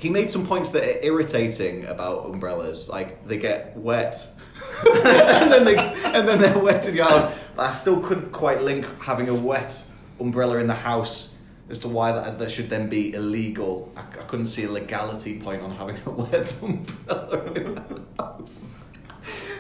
He 0.04 0.10
made 0.10 0.30
some 0.30 0.46
points 0.46 0.72
that 0.72 0.84
are 0.84 1.02
irritating 1.02 1.86
about 1.86 2.26
umbrellas, 2.26 2.90
like 2.90 3.26
they 3.26 3.38
get 3.38 3.78
wet, 3.78 4.28
and 4.86 5.50
then 5.50 5.64
they 5.64 5.78
and 5.78 6.28
then 6.28 6.40
they're 6.40 6.60
wet 6.60 6.86
in 6.90 6.94
your 6.94 7.06
house. 7.06 7.34
But 7.56 7.70
I 7.70 7.72
still 7.72 8.02
couldn't 8.02 8.34
quite 8.34 8.62
link 8.62 8.86
having 9.02 9.30
a 9.30 9.34
wet 9.34 9.82
umbrella 10.20 10.58
in 10.58 10.68
the 10.68 10.74
house 10.74 11.36
as 11.70 11.80
to 11.80 11.88
why 11.88 12.12
that, 12.12 12.38
that 12.38 12.52
should 12.52 12.70
then 12.70 12.90
be 12.90 13.14
illegal. 13.14 13.94
I, 13.96 14.02
I 14.02 14.26
couldn't 14.28 14.50
see 14.50 14.66
a 14.66 14.70
legality 14.70 15.40
point 15.40 15.62
on 15.62 15.72
having 15.72 15.96
a 16.06 16.10
wet 16.10 16.54
umbrella 16.62 17.54
in 17.54 17.76
the 17.76 18.04
house. 18.20 18.72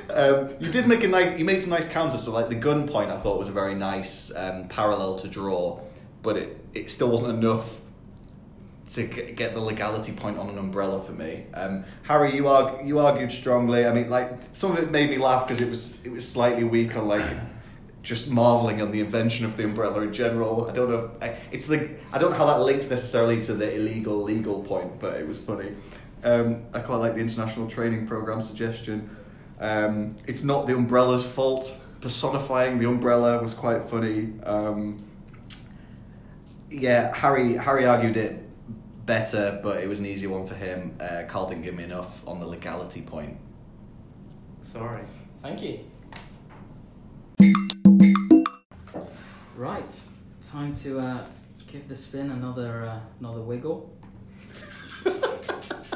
Um, 0.09 0.49
you 0.59 0.69
did 0.69 0.87
make 0.87 1.05
a 1.05 1.07
nice. 1.07 1.39
You 1.39 1.45
made 1.45 1.61
some 1.61 1.69
nice 1.69 1.85
counters. 1.85 2.21
So, 2.21 2.33
like 2.33 2.49
the 2.49 2.55
gun 2.55 2.85
point, 2.85 3.11
I 3.11 3.17
thought 3.17 3.39
was 3.39 3.47
a 3.47 3.53
very 3.53 3.75
nice 3.75 4.35
um, 4.35 4.67
parallel 4.67 5.19
to 5.19 5.29
draw, 5.29 5.79
but 6.21 6.35
it 6.35 6.57
it 6.73 6.89
still 6.89 7.11
wasn't 7.11 7.29
enough 7.29 7.79
to 8.93 9.03
get 9.03 9.53
the 9.53 9.59
legality 9.59 10.11
point 10.11 10.37
on 10.37 10.49
an 10.49 10.57
umbrella 10.57 11.01
for 11.01 11.13
me. 11.13 11.45
Um, 11.53 11.83
Harry, 12.03 12.35
you 12.35 12.47
arg- 12.47 12.85
you 12.87 12.99
argued 12.99 13.31
strongly. 13.31 13.85
I 13.85 13.93
mean, 13.93 14.09
like 14.09 14.31
some 14.53 14.71
of 14.71 14.77
it 14.77 14.91
made 14.91 15.09
me 15.09 15.17
laugh 15.17 15.47
because 15.47 15.61
it 15.61 15.69
was 15.69 16.03
it 16.05 16.11
was 16.11 16.27
slightly 16.27 16.63
weak 16.63 16.95
on 16.95 17.07
like 17.07 17.25
just 18.03 18.29
marveling 18.29 18.81
on 18.81 18.91
the 18.91 18.99
invention 18.99 19.45
of 19.45 19.57
the 19.57 19.63
umbrella 19.63 20.01
in 20.01 20.13
general. 20.13 20.69
I 20.69 20.73
don't 20.73 20.89
know. 20.89 21.11
If, 21.21 21.23
I, 21.23 21.37
it's 21.51 21.65
the 21.65 21.89
I 22.11 22.19
don't 22.19 22.31
know 22.31 22.37
how 22.37 22.45
that 22.45 22.61
links 22.61 22.89
necessarily 22.89 23.41
to 23.41 23.53
the 23.55 23.75
illegal 23.75 24.21
legal 24.21 24.61
point, 24.61 24.99
but 24.99 25.15
it 25.15 25.27
was 25.27 25.39
funny. 25.39 25.71
Um, 26.23 26.63
I 26.73 26.79
quite 26.79 26.97
like 26.97 27.15
the 27.15 27.21
international 27.21 27.67
training 27.67 28.07
program 28.07 28.41
suggestion. 28.41 29.09
Um, 29.59 30.15
it's 30.27 30.43
not 30.43 30.67
the 30.67 30.75
umbrella's 30.75 31.27
fault. 31.27 31.79
Personifying 31.99 32.79
the 32.79 32.87
umbrella 32.87 33.41
was 33.41 33.53
quite 33.53 33.89
funny. 33.89 34.33
Um, 34.43 34.97
yeah, 36.69 37.15
Harry 37.15 37.53
Harry 37.53 37.85
argued 37.85 38.17
it 38.17 38.42
better, 39.05 39.59
but 39.61 39.81
it 39.83 39.87
was 39.89 39.99
an 39.99 40.05
easier 40.05 40.29
one 40.29 40.45
for 40.47 40.55
him. 40.55 40.95
Uh, 40.99 41.23
Carl 41.27 41.47
didn't 41.47 41.63
give 41.63 41.75
me 41.75 41.83
enough 41.83 42.25
on 42.27 42.39
the 42.39 42.45
legality 42.45 43.01
point. 43.01 43.37
Sorry. 44.71 45.03
Thank 45.41 45.61
you. 45.61 45.79
Right, 49.55 49.95
time 50.49 50.75
to 50.77 50.99
uh, 50.99 51.25
give 51.67 51.87
the 51.87 51.95
spin 51.95 52.31
another 52.31 52.85
uh, 52.85 52.99
another 53.19 53.41
wiggle. 53.41 53.89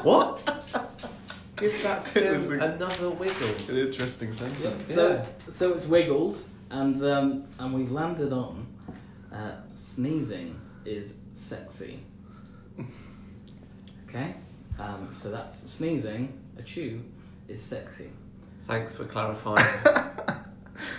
What? 0.04 0.44
Give 1.56 1.84
that 1.84 2.04
spin 2.04 2.36
a- 2.62 2.76
another 2.76 3.10
wiggle. 3.10 3.50
An 3.68 3.78
interesting 3.78 4.32
sentence. 4.32 4.86
So 4.94 5.26
so 5.52 5.74
it's 5.74 5.88
wiggled, 5.88 6.40
and 6.70 7.02
um, 7.04 7.46
and 7.58 7.74
we've 7.74 7.92
landed 7.92 8.32
on 8.32 8.68
uh, 9.34 9.54
sneezing 9.74 10.60
is 10.86 11.18
sexy. 11.34 12.00
Okay, 14.08 14.34
um, 14.80 15.10
so 15.16 15.30
that's 15.32 15.70
sneezing. 15.72 16.32
A 16.58 16.62
chew 16.64 17.02
is 17.48 17.62
sexy. 17.62 18.10
Thanks 18.64 18.96
for 18.96 19.06
clarifying. 19.06 19.58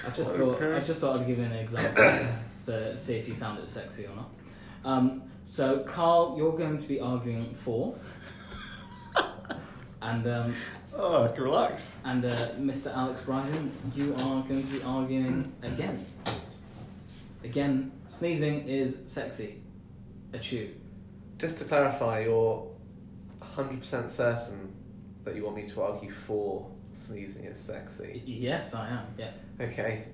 I 0.06 0.10
just 0.14 0.36
thought 0.36 0.62
I 0.62 0.80
just 0.80 1.00
thought 1.00 1.20
I'd 1.20 1.26
give 1.26 1.38
you 1.38 1.44
an 1.44 1.52
example, 1.52 2.26
so 2.58 2.94
see 2.96 3.16
if 3.16 3.28
you 3.28 3.34
found 3.34 3.58
it 3.60 3.68
sexy 3.68 4.06
or 4.06 4.14
not. 4.16 4.30
Um, 4.84 5.22
so 5.46 5.80
Carl, 5.80 6.34
you're 6.36 6.56
going 6.56 6.78
to 6.78 6.86
be 6.88 7.00
arguing 7.00 7.54
for, 7.54 7.94
and 10.02 10.26
um, 10.26 10.54
Oh, 10.96 11.24
I 11.24 11.28
can 11.28 11.44
relax. 11.44 11.96
and 12.04 12.24
uh, 12.24 12.50
Mr. 12.58 12.94
Alex 12.94 13.22
Bryden, 13.22 13.70
you 13.94 14.14
are 14.14 14.42
going 14.42 14.66
to 14.66 14.72
be 14.72 14.82
arguing 14.82 15.52
against. 15.62 16.28
Again, 17.44 17.92
sneezing 18.08 18.68
is 18.68 18.98
sexy. 19.06 19.60
A 20.32 20.38
chew. 20.38 20.70
Just 21.38 21.58
to 21.58 21.64
clarify, 21.64 22.20
you're 22.24 22.66
100% 23.56 24.08
certain 24.08 24.74
that 25.24 25.34
you 25.36 25.44
want 25.44 25.56
me 25.56 25.66
to 25.66 25.82
argue 25.82 26.10
for 26.10 26.70
sneezing 26.92 27.44
is 27.44 27.58
sexy. 27.58 28.22
Yes, 28.24 28.74
I 28.74 28.88
am. 28.88 29.06
Yeah. 29.18 29.30
Okay. 29.60 30.04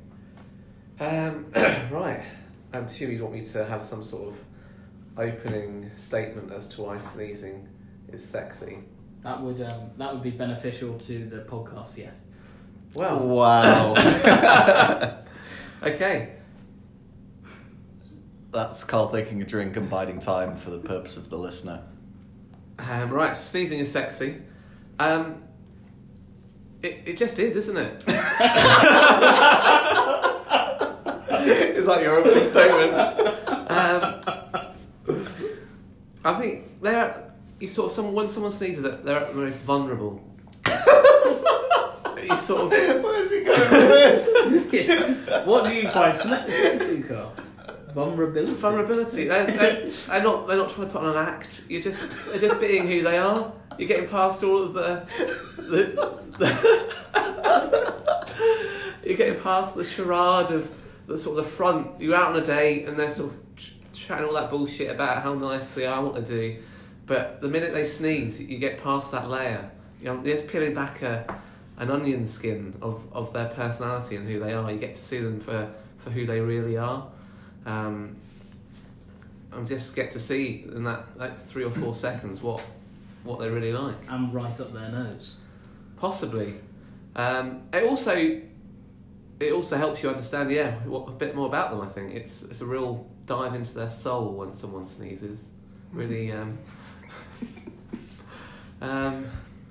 Um, 1.01 1.47
right. 1.91 2.23
I'm 2.73 2.85
assuming 2.85 3.17
you 3.17 3.23
want 3.23 3.35
me 3.35 3.45
to 3.45 3.65
have 3.65 3.85
some 3.85 4.03
sort 4.03 4.35
of 4.35 4.41
opening 5.17 5.91
statement 5.91 6.53
as 6.53 6.67
to 6.69 6.83
why 6.83 6.99
sneezing 6.99 7.69
is 8.13 8.25
sexy. 8.25 8.79
That 9.23 9.41
would 9.41 9.61
um, 9.63 9.91
that 9.97 10.13
would 10.13 10.23
be 10.23 10.31
beneficial 10.31 10.99
to 10.99 11.25
the 11.27 11.39
podcast. 11.39 11.97
Yeah. 11.97 12.11
Well, 12.95 13.27
Wow. 13.27 13.95
okay. 15.83 16.35
That's 18.53 18.85
Carl 18.85 19.09
taking 19.09 19.43
a 19.43 19.45
drink 19.45 19.77
and 19.77 19.91
biding 19.91 20.21
time 20.21 20.57
for 20.57 20.71
the 20.71 20.79
purpose 20.79 21.17
of 21.17 21.29
the 21.29 21.37
listener. 21.39 21.83
Um, 22.79 23.11
right, 23.11 23.37
sneezing 23.37 23.79
is 23.79 23.91
sexy. 23.91 24.43
Um, 24.99 25.43
it, 26.83 27.03
it 27.07 27.17
just 27.17 27.39
is, 27.39 27.57
isn't 27.57 27.77
it? 27.77 28.05
Is 31.47 31.87
that 31.87 32.01
your 32.03 32.17
opening 32.17 32.45
statement? 32.45 32.95
Um, 33.71 34.23
I 36.25 36.33
think 36.39 36.81
they're 36.81 37.33
you 37.61 37.69
sort 37.69 37.89
of 37.89 37.93
someone 37.93 38.15
when 38.15 38.29
someone 38.29 38.53
sneezes, 38.53 38.83
they're 38.83 38.97
they're 38.97 39.21
at 39.21 39.29
the 39.29 39.35
most 39.35 39.63
vulnerable. 39.63 40.23
you 42.23 42.37
sort 42.37 42.63
of 42.63 42.71
Where's 42.71 43.31
he 43.31 43.45
going 43.45 43.71
with 43.71 43.89
this? 43.89 45.47
what 45.47 45.65
do 45.67 45.75
you 45.75 45.89
find 45.89 46.17
sne- 46.17 46.51
sexy, 46.51 47.03
Carl? 47.03 47.35
Vulnerability. 47.95 48.55
vulnerability. 48.55 49.29
They're, 49.29 49.47
they're, 49.47 49.91
they're 49.91 50.23
not 50.23 50.47
they're 50.49 50.57
not 50.57 50.69
trying 50.69 50.89
to 50.89 50.93
put 50.93 51.03
on 51.03 51.17
an 51.17 51.29
act. 51.29 51.63
You're 51.69 51.83
just 51.83 52.27
they're 52.31 52.41
just 52.41 52.61
being 52.61 52.89
who 52.89 53.03
they 53.03 53.19
are. 53.19 53.53
You're 53.79 53.89
getting 53.89 54.09
past 54.09 54.43
all 54.43 54.65
of 54.65 54.75
the 54.75 55.07
the. 55.59 56.19
the 56.39 56.85
you're 59.05 59.17
getting 59.17 59.41
past 59.41 59.77
the 59.77 59.85
charade 59.85 60.51
of 60.51 60.71
the 61.07 61.17
sort 61.19 61.39
of 61.39 61.45
the 61.45 61.51
front. 61.51 62.01
You're 62.01 62.17
out 62.17 62.35
on 62.35 62.43
a 62.43 62.47
date 62.47 62.89
and 62.89 62.99
they're 62.99 63.11
sort 63.11 63.33
of 63.33 63.57
ch- 63.57 63.75
chatting 63.93 64.27
all 64.27 64.35
that 64.35 64.51
bullshit 64.51 64.91
about 64.91 65.23
how 65.23 65.35
nice 65.35 65.75
they 65.75 65.87
are, 65.87 66.03
what 66.03 66.15
they 66.15 66.23
do. 66.23 66.57
But 67.07 67.41
the 67.41 67.49
minute 67.49 67.73
they 67.75 67.85
sneeze, 67.85 68.41
you 68.41 68.59
get 68.59 68.83
past 68.83 69.13
that 69.13 69.29
layer. 69.29 69.71
You 70.01 70.07
know, 70.07 70.23
they're 70.23 70.35
just 70.37 70.49
peeling 70.49 70.75
back 70.75 71.03
a, 71.03 71.39
an 71.77 71.91
onion 71.91 72.27
skin 72.27 72.75
of, 72.81 73.03
of 73.13 73.33
their 73.33 73.49
personality 73.49 74.17
and 74.17 74.27
who 74.27 74.41
they 74.41 74.53
are. 74.53 74.71
You 74.71 74.79
get 74.79 74.95
to 74.95 75.01
see 75.01 75.19
them 75.19 75.41
for, 75.41 75.71
for 75.99 76.11
who 76.11 76.27
they 76.27 76.41
really 76.41 76.77
are. 76.79 77.07
Um, 77.67 78.17
and 79.53 79.67
just 79.67 79.95
get 79.95 80.11
to 80.13 80.19
see 80.19 80.67
in 80.75 80.85
that 80.85 81.07
like 81.17 81.39
three 81.39 81.65
or 81.65 81.71
four 81.71 81.95
seconds 81.95 82.43
what 82.43 82.65
what 83.23 83.39
they 83.39 83.49
really 83.49 83.73
like. 83.73 83.97
And 84.09 84.33
right 84.35 84.59
up 84.61 84.73
their 84.73 84.91
nose. 84.91 85.35
Possibly. 85.97 86.55
Um, 87.17 87.63
it 87.73 87.85
also 87.85 88.41
it 89.41 89.53
also 89.53 89.77
helps 89.77 90.03
you 90.03 90.09
understand, 90.11 90.51
yeah, 90.51 90.73
what, 90.85 91.09
a 91.09 91.13
bit 91.13 91.35
more 91.35 91.47
about 91.47 91.71
them. 91.71 91.81
I 91.81 91.87
think 91.87 92.15
it's 92.15 92.43
it's 92.43 92.61
a 92.61 92.67
real 92.67 93.07
dive 93.27 93.55
into 93.55 93.75
their 93.75 93.91
soul 93.91 94.33
when 94.35 94.53
someone 94.53 94.87
sneezes. 94.87 95.49
Really. 95.93 96.33
Um, 98.81 98.91
um, 98.91 99.31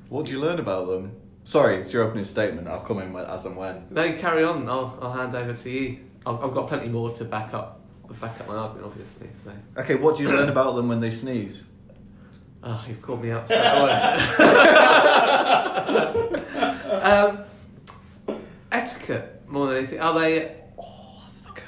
What 0.10 0.26
do 0.26 0.32
you 0.32 0.40
learn 0.40 0.60
about 0.60 0.88
them? 0.88 1.16
Sorry, 1.44 1.76
it's 1.76 1.94
your 1.94 2.04
opening 2.04 2.24
statement. 2.24 2.68
I'll 2.68 2.80
come 2.80 3.00
in 3.00 3.16
as 3.16 3.46
and 3.46 3.56
when. 3.56 3.86
no, 3.92 4.14
carry 4.18 4.44
on. 4.44 4.68
I'll 4.68 4.98
I'll 5.02 5.12
hand 5.12 5.36
over 5.36 5.54
to 5.54 5.70
you. 5.70 6.00
I've, 6.26 6.42
I've 6.44 6.54
got 6.54 6.68
plenty 6.68 6.88
more 6.88 7.12
to 7.12 7.26
back 7.26 7.54
up 7.54 7.83
back 8.22 8.40
up 8.40 8.48
my 8.48 8.56
argument, 8.56 8.86
obviously. 8.88 9.30
So, 9.44 9.52
Okay, 9.82 9.96
what 9.96 10.16
do 10.18 10.24
you 10.24 10.30
learn 10.30 10.50
about 10.50 10.76
them 10.76 10.88
when 10.88 11.00
they 11.00 11.10
sneeze? 11.12 11.66
oh, 12.66 12.86
you've 12.88 13.02
called 13.02 13.22
me 13.22 13.32
out 13.32 13.46
straight 13.46 13.60
away. 13.60 13.92
um, 17.02 17.44
etiquette 18.72 19.42
more 19.48 19.68
than 19.68 19.78
anything. 19.78 20.00
Are 20.00 20.18
they? 20.20 20.56
Oh, 20.80 21.22
that's 21.24 21.44
not 21.44 21.56
good. 21.56 21.64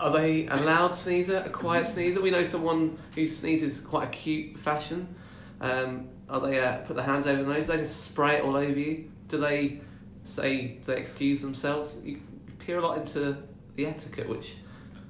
Are 0.00 0.10
they 0.12 0.46
a 0.46 0.56
loud 0.56 0.94
sneezer, 0.94 1.42
a 1.44 1.50
quiet 1.50 1.86
sneezer? 1.86 2.20
We 2.20 2.30
know 2.30 2.42
someone 2.42 2.98
who 3.14 3.26
sneezes 3.28 3.80
quite 3.80 4.04
a 4.08 4.10
cute 4.10 4.56
fashion. 4.58 5.14
Um, 5.60 6.08
are 6.28 6.40
they 6.40 6.60
uh, 6.60 6.78
put 6.78 6.96
their 6.96 7.04
hand 7.04 7.26
over 7.26 7.42
the 7.42 7.52
nose? 7.52 7.66
They 7.66 7.78
just 7.78 8.04
spray 8.04 8.36
it 8.36 8.44
all 8.44 8.56
over 8.56 8.78
you? 8.78 9.10
Do 9.28 9.38
they 9.38 9.80
say 10.24 10.78
do 10.82 10.92
they 10.92 10.98
excuse 11.00 11.40
themselves? 11.42 11.96
You 12.04 12.20
peer 12.58 12.78
a 12.78 12.80
lot 12.86 12.98
into 12.98 13.36
the 13.76 13.86
etiquette, 13.86 14.28
which 14.28 14.56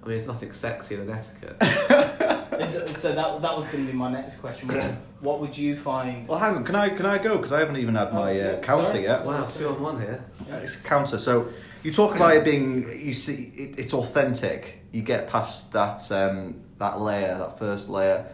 I 0.09 0.13
mean, 0.13 0.17
it's 0.17 0.27
nothing 0.27 0.49
sexier 0.49 1.05
than 1.05 1.11
etiquette. 1.11 1.57
Is- 2.63 2.97
so 2.99 3.15
that 3.15 3.43
that 3.43 3.55
was 3.55 3.69
going 3.69 3.85
to 3.85 3.93
be 3.93 3.97
my 3.97 4.11
next 4.11 4.39
question. 4.39 4.69
What, 4.69 4.83
what 5.21 5.41
would 5.41 5.59
you 5.59 5.77
find? 5.77 6.27
Well, 6.27 6.39
hang 6.39 6.57
on. 6.57 6.65
Can 6.65 6.77
I 6.77 6.89
can 6.89 7.05
I 7.05 7.19
go? 7.19 7.37
Because 7.37 7.53
I 7.53 7.61
haven't 7.61 7.77
even 7.77 7.95
had 7.95 8.15
my 8.15 8.21
Oh, 8.21 8.25
uh, 8.25 8.53
yeah, 8.55 8.61
counter 8.61 8.87
sorry. 8.87 9.03
yet. 9.03 9.27
Wow, 9.27 9.45
two 9.45 9.69
on 9.69 9.83
one 9.83 10.01
here. 10.01 10.25
Uh, 10.51 10.55
It's 10.57 10.77
a 10.77 10.79
counter. 10.79 11.19
So 11.19 11.49
you 11.83 11.93
talk 11.93 12.17
about 12.17 12.35
it 12.35 12.43
being, 12.43 12.89
you 12.99 13.13
see, 13.13 13.53
it, 13.55 13.79
it's 13.79 13.93
authentic. 13.93 14.83
You 14.93 15.03
get 15.03 15.29
past 15.29 15.73
that 15.73 16.11
um, 16.11 16.63
that 16.79 16.99
layer, 17.01 17.37
that 17.37 17.59
first 17.59 17.91
layer. 17.91 18.25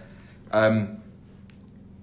Um, 0.53 1.03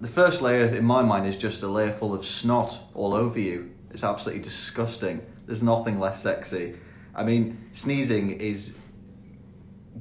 the 0.02 0.08
first 0.08 0.42
layer, 0.42 0.66
in 0.66 0.84
my 0.84 1.00
mind, 1.02 1.26
is 1.26 1.38
just 1.38 1.62
a 1.62 1.68
layer 1.68 1.92
full 1.92 2.12
of 2.12 2.26
snot 2.26 2.78
all 2.92 3.14
over 3.14 3.40
you. 3.40 3.72
It's 3.90 4.04
absolutely 4.04 4.42
disgusting. 4.42 5.22
There's 5.46 5.62
nothing 5.62 5.98
less 5.98 6.22
sexy. 6.22 6.74
I 7.14 7.24
mean, 7.24 7.70
sneezing 7.72 8.32
is 8.38 8.78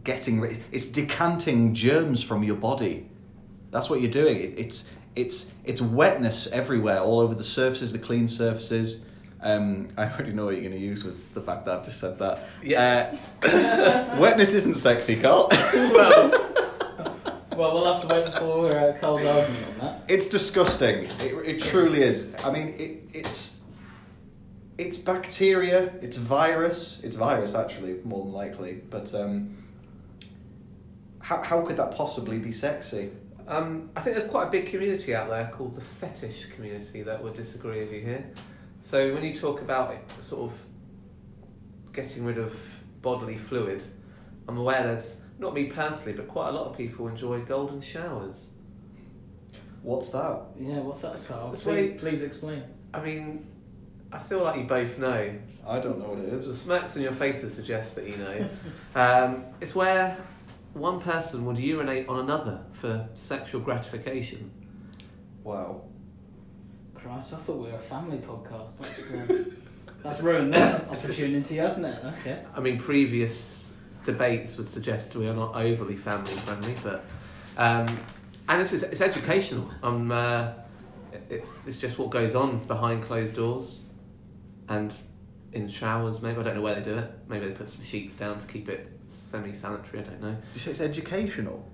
getting 0.04 0.40
rid. 0.40 0.64
It's 0.72 0.88
decanting 0.88 1.74
germs 1.74 2.24
from 2.24 2.44
your 2.44 2.56
body. 2.56 3.10
That's 3.72 3.90
what 3.90 4.02
you're 4.02 4.12
doing. 4.12 4.38
It, 4.38 4.60
it's 4.60 4.90
it's 5.16 5.52
it's 5.64 5.82
wetness 5.82 6.48
everywhere, 6.48 7.00
all 7.00 7.20
over 7.20 7.36
the 7.36 7.44
surfaces, 7.44 7.92
the 7.92 8.00
clean 8.00 8.28
surfaces. 8.28 9.04
Um, 9.44 9.88
I 9.98 10.06
already 10.06 10.34
know 10.34 10.46
what 10.46 10.52
you're 10.54 10.62
going 10.62 10.74
to 10.74 10.80
use 10.80 11.04
with 11.04 11.34
the 11.34 11.42
fact 11.42 11.66
that 11.66 11.80
I've 11.80 11.84
just 11.84 12.00
said 12.00 12.20
that. 12.20 12.48
Yeah. 12.62 13.18
Uh, 13.44 14.18
wetness 14.20 14.54
isn't 14.54 14.76
sexy, 14.76 15.16
Carl. 15.20 15.48
well, 15.74 16.30
well, 17.58 17.74
we'll 17.74 17.94
have 17.94 18.08
to 18.08 18.08
wait 18.08 18.34
for 18.36 18.76
uh, 18.76 18.98
Carl's 19.00 19.26
argument 19.26 19.66
on 19.68 19.80
that. 19.80 20.04
it's 20.08 20.28
disgusting. 20.28 21.06
It, 21.20 21.34
it 21.48 21.60
truly 21.60 22.04
is. 22.04 22.36
I 22.44 22.52
mean, 22.52 22.70
it, 22.70 23.10
it's 23.14 23.62
it's 24.78 24.98
bacteria. 24.98 25.92
It's 26.02 26.18
virus. 26.18 27.00
It's 27.04 27.16
virus 27.16 27.56
actually, 27.56 28.00
more 28.04 28.24
than 28.24 28.34
likely. 28.34 28.82
But 28.90 29.14
um, 29.16 29.58
how 31.32 31.42
how 31.42 31.62
could 31.62 31.78
that 31.78 31.96
possibly 31.96 32.38
be 32.38 32.52
sexy? 32.52 33.12
Um, 33.48 33.90
I 33.96 34.02
think 34.02 34.16
there's 34.18 34.30
quite 34.30 34.48
a 34.48 34.52
big 34.52 34.66
community 34.66 35.16
out 35.16 35.30
there 35.30 35.50
called 35.54 35.74
the 35.74 35.82
fetish 35.82 36.48
community 36.48 37.04
that 37.04 37.22
would 37.24 37.34
disagree 37.34 37.80
with 37.80 37.92
you 37.92 38.02
here. 38.02 38.30
So 38.82 39.14
when 39.14 39.24
you 39.24 39.36
talk 39.36 39.62
about 39.62 39.94
it, 39.94 40.02
sort 40.22 40.52
of 40.52 40.58
getting 41.94 42.24
rid 42.26 42.38
of 42.38 42.58
bodily 43.02 43.38
fluid, 43.38 43.84
I'm 44.48 44.58
aware 44.58 44.84
there's 44.84 45.18
not 45.40 45.54
me 45.54 45.66
personally, 45.66 46.14
but 46.14 46.28
quite 46.28 46.50
a 46.50 46.52
lot 46.52 46.68
of 46.68 46.78
people 46.78 47.08
enjoy 47.08 47.40
golden 47.42 47.82
showers. 47.82 48.48
What's 49.82 50.10
that? 50.10 50.42
Yeah, 50.60 50.80
what's 50.80 51.02
that, 51.02 51.24
Carl? 51.28 51.52
Please, 51.52 51.66
why- 51.66 51.98
please 51.98 52.24
explain. 52.24 52.64
I 52.94 53.02
mean, 53.02 53.48
I 54.12 54.20
feel 54.20 54.44
like 54.44 54.58
you 54.58 54.66
both 54.66 54.98
know. 54.98 55.34
I 55.66 55.80
don't 55.80 55.98
know 56.00 56.10
what 56.10 56.20
it 56.20 56.26
is. 56.26 56.46
The 56.46 56.52
is. 56.52 56.62
smacks 56.62 56.98
on 56.98 57.04
your 57.04 57.14
faces 57.14 57.54
suggest 57.54 57.96
that 57.96 58.08
you 58.08 58.18
know. 58.18 58.50
Um, 58.94 59.46
it's 59.62 59.74
where 59.74 60.18
one 60.74 61.00
person 61.00 61.46
would 61.46 61.58
urinate 61.58 62.08
on 62.08 62.20
another 62.20 62.64
for 62.74 63.08
sexual 63.14 63.62
gratification. 63.62 64.52
Wow. 65.44 65.82
Christ, 66.96 67.34
I 67.34 67.38
thought 67.38 67.58
we 67.58 67.72
were 67.72 67.78
a 67.78 67.80
family 67.80 68.20
podcast. 68.20 68.78
That's, 68.78 69.12
uh, 69.12 69.44
that's 70.04 70.22
ruined 70.22 70.54
that 70.54 70.88
opportunity, 70.88 71.58
hasn't 71.58 71.86
it? 71.88 72.00
Okay. 72.20 72.44
I 72.56 72.60
mean, 72.60 72.78
previous 72.78 73.74
debates 74.06 74.58
would 74.58 74.70
suggest 74.70 75.16
we 75.16 75.28
are 75.28 75.34
not 75.34 75.56
overly 75.56 75.96
family 75.96 76.34
friendly, 76.34 76.76
but 76.84 77.04
um, 77.58 77.88
and 78.48 78.62
it's, 78.62 78.74
it's 78.74 79.02
educational. 79.02 79.70
Um, 79.84 80.12
uh, 80.12 80.54
it's 81.30 81.66
it's 81.66 81.80
just 81.80 81.98
what 82.00 82.10
goes 82.10 82.36
on 82.36 82.60
behind 82.60 83.04
closed 83.04 83.36
doors, 83.36 83.82
and 84.70 84.94
in 85.54 85.68
showers. 85.68 86.22
Maybe 86.22 86.40
I 86.40 86.44
don't 86.44 86.56
know 86.56 86.62
where 86.62 86.76
they 86.76 86.82
do 86.82 86.98
it. 86.98 87.12
Maybe 87.28 87.48
they 87.48 87.52
put 87.52 87.70
some 87.70 87.84
sheets 87.84 88.16
down 88.16 88.40
to 88.40 88.48
keep 88.48 88.70
it 88.70 88.88
semi-sanitary. 89.08 90.00
I 90.00 90.04
don't 90.04 90.22
know. 90.22 90.32
Did 90.32 90.54
you 90.54 90.60
say 90.60 90.72
it's 90.72 90.82
educational? 90.82 91.68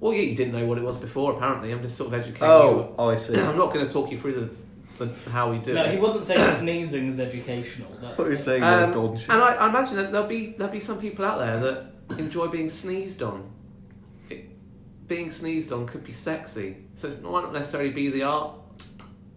Well, 0.00 0.12
yeah, 0.12 0.22
you 0.22 0.36
didn't 0.36 0.52
know 0.52 0.66
what 0.66 0.78
it 0.78 0.84
was 0.84 0.98
before. 0.98 1.36
Apparently, 1.36 1.72
I'm 1.72 1.82
just 1.82 1.96
sort 1.96 2.12
of 2.12 2.20
educating 2.20 2.42
Oh, 2.48 2.94
oh, 2.98 3.10
I 3.10 3.16
see. 3.16 3.34
I'm 3.40 3.56
not 3.56 3.72
going 3.72 3.86
to 3.86 3.92
talk 3.92 4.10
you 4.12 4.18
through 4.18 4.50
the, 4.98 5.04
the 5.06 5.30
how 5.30 5.50
we 5.50 5.58
do 5.58 5.72
it. 5.72 5.74
No, 5.74 5.84
it. 5.84 5.92
he 5.92 5.98
wasn't 5.98 6.26
saying 6.26 6.50
sneezing 6.54 7.08
is 7.08 7.18
educational. 7.18 7.90
I 7.98 8.00
That, 8.02 8.16
thought 8.16 8.24
you 8.24 8.30
were 8.30 8.36
saying 8.36 8.62
Um, 8.62 8.90
the 8.90 8.94
golden 8.94 9.16
shit. 9.18 9.30
And 9.30 9.42
I, 9.42 9.54
I 9.54 9.68
imagine 9.68 9.96
that 9.96 10.12
there'll 10.12 10.26
be 10.28 10.52
there'll 10.52 10.72
be 10.72 10.80
some 10.80 10.98
people 11.00 11.24
out 11.24 11.38
there 11.38 11.58
that 11.58 12.18
enjoy 12.18 12.48
being 12.48 12.68
sneezed 12.68 13.22
on. 13.22 13.50
It, 14.30 14.50
being 15.08 15.30
sneezed 15.30 15.72
on 15.72 15.86
could 15.86 16.04
be 16.04 16.12
sexy, 16.12 16.76
so 16.94 17.08
it 17.08 17.22
might 17.22 17.42
not 17.42 17.52
necessarily 17.54 17.90
be 17.90 18.10
the 18.10 18.22
art, 18.24 18.54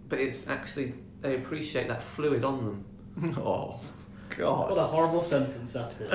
but 0.09 0.19
it's 0.19 0.47
actually 0.47 0.93
they 1.21 1.35
appreciate 1.35 1.87
that 1.87 2.03
fluid 2.03 2.43
on 2.43 2.65
them. 2.65 2.85
oh, 3.37 3.79
God. 4.37 4.69
what 4.69 4.77
a 4.79 4.83
horrible 4.83 5.23
sentence 5.23 5.73
that 5.73 5.91
is. 5.99 6.11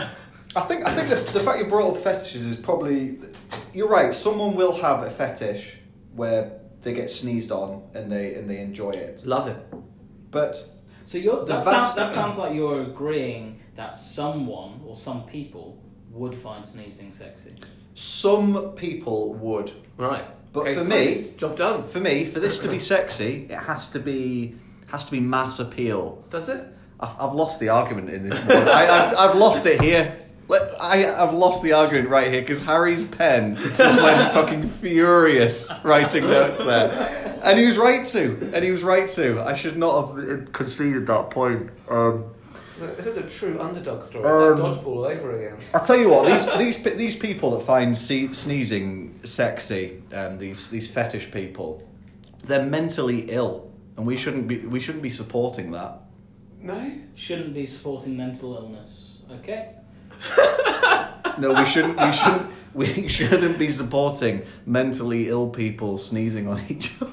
I 0.57 0.61
think 0.61 0.87
I 0.87 0.95
think 0.95 1.09
the, 1.09 1.33
the 1.33 1.41
fact 1.41 1.59
you 1.59 1.67
brought 1.67 1.97
up 1.97 2.03
fetishes 2.03 2.47
is 2.47 2.57
probably 2.59 3.19
you're 3.73 3.89
right. 3.89 4.15
Someone 4.15 4.55
will 4.55 4.75
have 4.81 5.03
a 5.03 5.11
fetish 5.11 5.79
where 6.15 6.61
they 6.83 6.93
get 6.93 7.11
sneezed 7.11 7.51
on 7.51 7.83
and 7.95 8.11
they 8.13 8.35
and 8.35 8.49
they 8.49 8.59
enjoy 8.61 8.91
it. 8.91 9.25
Love 9.27 9.49
it. 9.49 9.57
But 10.31 10.57
So 11.07 11.19
you're, 11.19 11.45
that, 11.45 11.65
vast- 11.65 11.67
sounds, 11.71 11.95
that 11.97 12.11
sounds 12.13 12.39
like 12.39 12.55
you're 12.55 12.83
agreeing 12.83 13.61
that 13.77 13.97
someone 13.97 14.81
or 14.87 14.97
some 14.97 15.25
people 15.27 15.83
would 16.11 16.39
find 16.39 16.67
sneezing 16.67 17.13
sexy. 17.13 17.55
some 17.95 18.73
people 18.77 19.35
would. 19.35 19.73
Right. 19.97 20.25
But 20.53 20.67
Case 20.67 20.79
for 20.79 20.85
me- 20.85 21.35
job 21.37 21.57
done. 21.57 21.85
For 21.89 21.99
me, 22.01 22.27
for 22.27 22.39
this 22.39 22.61
to 22.61 22.69
be 22.69 22.79
sexy, 22.79 23.47
it 23.51 23.59
has 23.59 23.89
to 23.91 23.99
be 23.99 24.55
has 24.87 25.05
to 25.07 25.11
be 25.11 25.19
mass 25.19 25.59
appeal. 25.59 26.25
Does 26.31 26.49
it? 26.49 26.69
I've, 27.01 27.21
I've 27.21 27.33
lost 27.35 27.61
the 27.61 27.69
argument 27.71 28.11
in 28.11 28.29
this. 28.29 28.39
One. 28.45 28.69
I, 28.69 28.87
I've, 28.89 29.17
I've 29.17 29.37
lost 29.37 29.67
it 29.67 29.81
here. 29.81 30.17
Let- 30.49 30.81
I, 30.81 31.23
I've 31.23 31.33
lost 31.33 31.63
the 31.63 31.73
argument 31.73 32.09
right 32.11 32.31
here 32.31 32.43
because 32.43 32.61
Harry's 32.63 33.05
pen 33.05 33.57
just 33.57 33.79
went 34.03 34.33
fucking 34.33 34.69
furious 34.69 35.71
writing 35.83 36.25
notes 36.25 36.59
there, 36.59 37.41
and 37.43 37.59
he 37.59 37.65
was 37.67 37.79
right 37.79 38.05
to. 38.05 38.51
And 38.55 38.63
he 38.65 38.71
was 38.71 38.83
right 38.83 39.09
to. 39.09 39.41
I 39.43 39.55
should 39.55 39.77
not 39.79 40.15
have 40.17 40.53
conceded 40.53 41.07
that 41.07 41.31
point. 41.31 41.71
Um, 41.89 42.27
This 42.97 43.07
is 43.07 43.17
a 43.17 43.23
true 43.23 43.59
underdog 43.61 44.03
story. 44.03 44.25
Um, 44.25 44.59
dodgeball 44.59 44.87
all 44.87 45.05
over 45.07 45.39
again. 45.39 45.57
I'll 45.73 45.81
tell 45.85 45.97
you 45.97 46.11
what 46.11 46.27
these 46.27 46.45
these 46.59 46.97
these 46.97 47.17
people 47.17 47.53
that 47.53 47.65
find 47.65 47.97
se- 47.97 48.35
sneezing 48.35 49.19
sexy, 49.25 50.03
um, 50.13 50.37
these 50.39 50.69
these 50.69 50.91
fetish 50.91 51.31
people, 51.31 51.83
they're 52.45 52.67
mentally 52.67 53.31
ill, 53.31 53.73
and 53.97 54.05
we 54.07 54.17
shouldn't 54.19 54.47
be 54.47 54.59
we 54.59 54.79
shouldn't 54.81 55.03
be 55.03 55.11
supporting 55.11 55.71
that. 55.71 56.01
No. 56.65 56.93
Shouldn't 57.15 57.53
be 57.55 57.67
supporting 57.67 58.17
mental 58.17 58.57
illness. 58.57 59.19
Okay? 59.35 59.71
No, 61.37 61.53
we 61.53 61.65
shouldn't. 61.65 61.99
We 62.01 62.13
shouldn't. 62.13 62.51
We 62.75 63.09
shouldn't 63.09 63.59
be 63.59 63.69
supporting 63.69 64.43
mentally 64.67 65.29
ill 65.29 65.49
people 65.49 65.99
sneezing 65.99 66.47
on 66.47 66.61
each 66.69 66.93
other. 67.03 67.11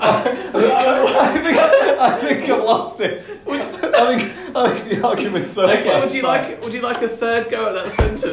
I 0.00 1.40
think 1.42 1.58
I 2.00 2.18
think 2.20 2.50
I've 2.50 2.64
lost 2.64 3.00
it. 3.00 3.26
I 3.46 4.16
think 4.16 4.56
I 4.56 4.70
think 4.70 4.88
the 5.00 5.06
argument's 5.06 5.58
over. 5.58 5.72
Okay. 5.72 6.00
Would 6.00 6.12
you 6.12 6.22
like 6.22 6.62
Would 6.62 6.72
you 6.74 6.80
like 6.80 7.02
a 7.02 7.08
third 7.08 7.50
go 7.50 7.68
at 7.68 7.74
that 7.84 7.92
sentence? 7.92 8.24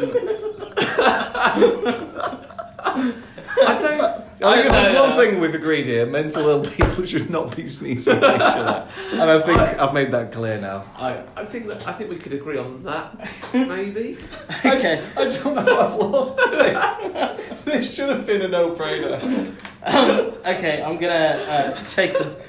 I 3.58 3.78
don't. 3.80 4.02
I 4.42 4.54
think 4.56 4.66
if 4.66 4.72
I- 4.72 4.80
there's 4.82 4.96
I- 4.96 5.00
one 5.00 5.05
thing 5.16 5.40
we've 5.40 5.54
agreed 5.54 5.86
here: 5.86 6.06
mental 6.06 6.48
ill 6.48 6.64
people 6.64 7.04
should 7.12 7.30
not 7.30 7.56
be 7.56 7.66
sneezing 7.66 8.16
at 8.16 8.34
each 8.36 8.40
other, 8.40 8.88
and 9.12 9.30
I 9.30 9.40
think 9.40 9.58
I've 9.58 9.94
made 9.94 10.10
that 10.12 10.32
clear 10.32 10.60
now. 10.60 10.84
I, 10.96 11.22
I 11.36 11.44
think 11.44 11.66
that 11.68 11.86
I 11.86 11.92
think 11.92 12.10
we 12.10 12.16
could 12.16 12.32
agree 12.32 12.58
on 12.58 12.82
that. 12.84 13.28
Maybe. 13.52 14.18
Okay. 14.64 15.02
I, 15.16 15.22
I 15.22 15.28
don't 15.28 15.54
know. 15.54 15.78
I've 15.80 15.94
lost 15.94 16.36
this. 16.36 17.62
This 17.64 17.94
should 17.94 18.08
have 18.08 18.26
been 18.26 18.42
a 18.42 18.48
no-brainer. 18.48 19.54
Um, 19.82 20.32
okay, 20.44 20.82
I'm 20.82 20.98
gonna 20.98 21.14
uh, 21.14 21.84
take 21.84 22.12
this, 22.12 22.40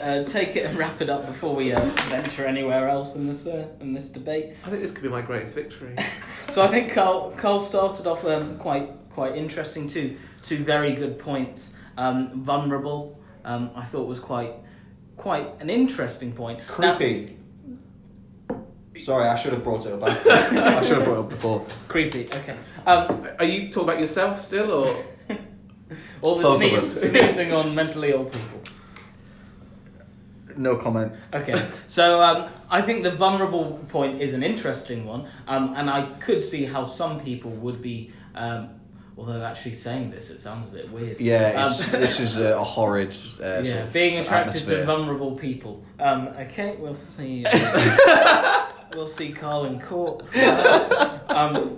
uh, 0.00 0.24
take 0.24 0.56
it 0.56 0.66
and 0.66 0.78
wrap 0.78 1.00
it 1.00 1.08
up 1.08 1.26
before 1.26 1.54
we 1.54 1.72
uh, 1.72 1.80
venture 2.08 2.44
anywhere 2.46 2.88
else 2.88 3.16
in 3.16 3.26
this 3.26 3.46
uh, 3.46 3.68
in 3.80 3.92
this 3.92 4.10
debate. 4.10 4.54
I 4.64 4.70
think 4.70 4.82
this 4.82 4.90
could 4.90 5.02
be 5.02 5.08
my 5.08 5.22
greatest 5.22 5.54
victory. 5.54 5.96
So 6.50 6.62
I 6.62 6.68
think 6.68 6.90
Carl 6.90 7.34
Carl 7.36 7.60
started 7.60 8.06
off 8.06 8.24
um, 8.24 8.56
quite 8.56 8.90
quite 9.10 9.36
interesting 9.36 9.86
too. 9.86 10.16
Two 10.42 10.64
very 10.64 10.94
good 10.94 11.18
points. 11.18 11.74
Um, 11.98 12.42
vulnerable, 12.44 13.18
um, 13.44 13.70
I 13.74 13.84
thought 13.84 14.06
was 14.06 14.20
quite 14.20 14.52
quite 15.16 15.48
an 15.60 15.68
interesting 15.68 16.32
point. 16.32 16.60
Now- 16.78 16.96
Creepy. 16.96 17.36
Sorry, 18.94 19.28
I 19.28 19.34
should 19.36 19.52
have 19.52 19.62
brought 19.64 19.84
it 19.86 19.92
up. 19.92 20.02
I 20.02 20.80
should 20.82 20.96
have 20.98 21.04
brought 21.04 21.18
it 21.18 21.24
up 21.24 21.30
before. 21.30 21.66
creepy. 21.88 22.26
Okay. 22.26 22.56
Um, 22.86 23.26
Are 23.38 23.44
you 23.44 23.68
talking 23.70 23.88
about 23.90 24.00
yourself 24.00 24.40
still, 24.40 24.72
or 24.72 25.04
all 26.22 26.36
the 26.36 26.42
Both 26.42 26.62
of 26.62 26.68
sneeze, 26.68 26.78
us. 26.96 27.10
sneezing 27.10 27.52
on 27.52 27.74
mentally 27.74 28.10
ill 28.10 28.24
people. 28.24 28.60
No 30.56 30.76
comment. 30.76 31.12
Okay, 31.32 31.68
so 31.86 32.20
um, 32.20 32.50
I 32.70 32.82
think 32.82 33.04
the 33.04 33.12
vulnerable 33.12 33.78
point 33.88 34.20
is 34.20 34.34
an 34.34 34.42
interesting 34.42 35.04
one, 35.04 35.28
um, 35.46 35.74
and 35.76 35.88
I 35.88 36.02
could 36.18 36.42
see 36.42 36.64
how 36.64 36.84
some 36.84 37.20
people 37.20 37.50
would 37.52 37.80
be. 37.82 38.12
Um, 38.34 38.70
although 39.18 39.42
actually 39.42 39.74
saying 39.74 40.10
this, 40.10 40.30
it 40.30 40.38
sounds 40.38 40.66
a 40.66 40.70
bit 40.70 40.90
weird. 40.90 41.20
Yeah, 41.20 41.66
Um, 41.66 41.90
this 41.90 42.20
is 42.20 42.38
a, 42.38 42.56
a 42.58 42.64
horrid. 42.64 43.14
Uh, 43.40 43.60
yeah, 43.64 43.84
being 43.92 44.18
attracted 44.20 44.50
atmosphere. 44.56 44.78
to 44.78 44.84
vulnerable 44.86 45.32
people. 45.36 45.84
Um, 45.98 46.28
okay, 46.28 46.76
we'll 46.78 46.94
see. 46.96 47.44
we'll 47.52 48.66
we'll 48.94 49.08
see 49.08 49.32
Carl 49.32 49.64
in 49.66 49.80
court. 49.80 50.22
um, 51.30 51.76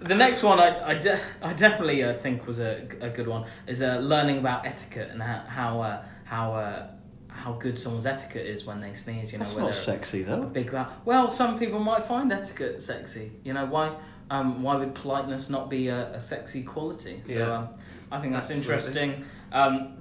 the 0.00 0.14
next 0.14 0.42
one 0.42 0.60
I, 0.60 0.90
I, 0.90 0.94
de- 0.94 1.20
I 1.42 1.52
definitely 1.54 2.04
uh, 2.04 2.14
think 2.18 2.46
was 2.46 2.60
a, 2.60 2.86
a 3.00 3.08
good 3.08 3.26
one 3.26 3.46
is 3.66 3.82
uh, 3.82 3.98
learning 3.98 4.38
about 4.38 4.66
etiquette 4.66 5.10
and 5.10 5.20
how 5.22 5.44
how 5.48 5.80
uh, 5.80 6.04
how, 6.24 6.54
uh, 6.54 6.86
how 7.28 7.52
good 7.52 7.78
someone's 7.78 8.06
etiquette 8.06 8.46
is 8.46 8.64
when 8.64 8.80
they 8.80 8.94
sneeze. 8.94 9.32
You 9.32 9.38
know, 9.38 9.44
That's 9.44 9.56
not 9.56 9.74
sexy 9.74 10.22
though. 10.22 10.44
big 10.44 10.72
laugh. 10.72 10.92
Well, 11.04 11.28
some 11.30 11.58
people 11.58 11.78
might 11.78 12.04
find 12.04 12.32
etiquette 12.32 12.82
sexy. 12.82 13.32
You 13.44 13.54
know 13.54 13.66
why? 13.66 13.96
Um, 14.30 14.62
why 14.62 14.74
would 14.76 14.94
politeness 14.94 15.48
not 15.50 15.70
be 15.70 15.88
a, 15.88 16.12
a 16.14 16.20
sexy 16.20 16.62
quality? 16.64 17.22
So 17.24 17.32
Yeah. 17.32 17.52
um, 17.58 17.68
I 18.10 18.20
think 18.20 18.32
that's 18.32 18.50
Absolutely. 18.50 18.74
interesting. 18.74 19.24
Um, 19.52 19.92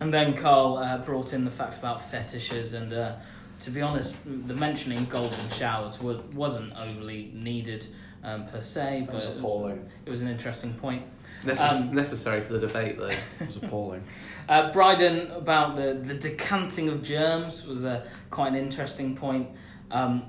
and 0.00 0.12
then 0.14 0.34
Carl 0.34 0.78
uh, 0.78 0.98
brought 0.98 1.34
in 1.34 1.44
the 1.44 1.50
fact 1.50 1.76
about 1.78 2.02
fetishes, 2.10 2.72
and 2.72 2.90
uh, 2.92 3.16
to 3.60 3.70
be 3.70 3.82
honest, 3.82 4.16
the 4.46 4.54
mentioning 4.54 5.04
golden 5.06 5.50
showers 5.50 6.00
wa- 6.00 6.22
wasn't 6.32 6.72
overly 6.74 7.30
needed 7.34 7.84
um, 8.24 8.46
per 8.46 8.62
se, 8.62 9.00
That 9.00 9.06
but 9.08 9.14
was 9.16 9.26
it 9.26 9.28
was, 9.30 9.38
appalling. 9.38 9.90
it 10.06 10.10
was 10.10 10.22
an 10.22 10.28
interesting 10.28 10.72
point. 10.74 11.02
Necess- 11.44 11.70
Um, 11.80 11.94
necessary 11.94 12.40
for 12.42 12.54
the 12.54 12.66
debate, 12.66 12.98
though. 12.98 13.08
It 13.40 13.46
was 13.46 13.56
appalling. 13.58 14.04
Uh, 14.48 14.72
Bryden 14.72 15.30
about 15.32 15.76
the, 15.76 15.94
the 16.02 16.14
decanting 16.14 16.88
of 16.88 17.02
germs 17.02 17.66
was 17.66 17.84
a 17.84 18.06
quite 18.30 18.48
an 18.48 18.56
interesting 18.56 19.14
point. 19.16 19.48
Um, 19.90 20.22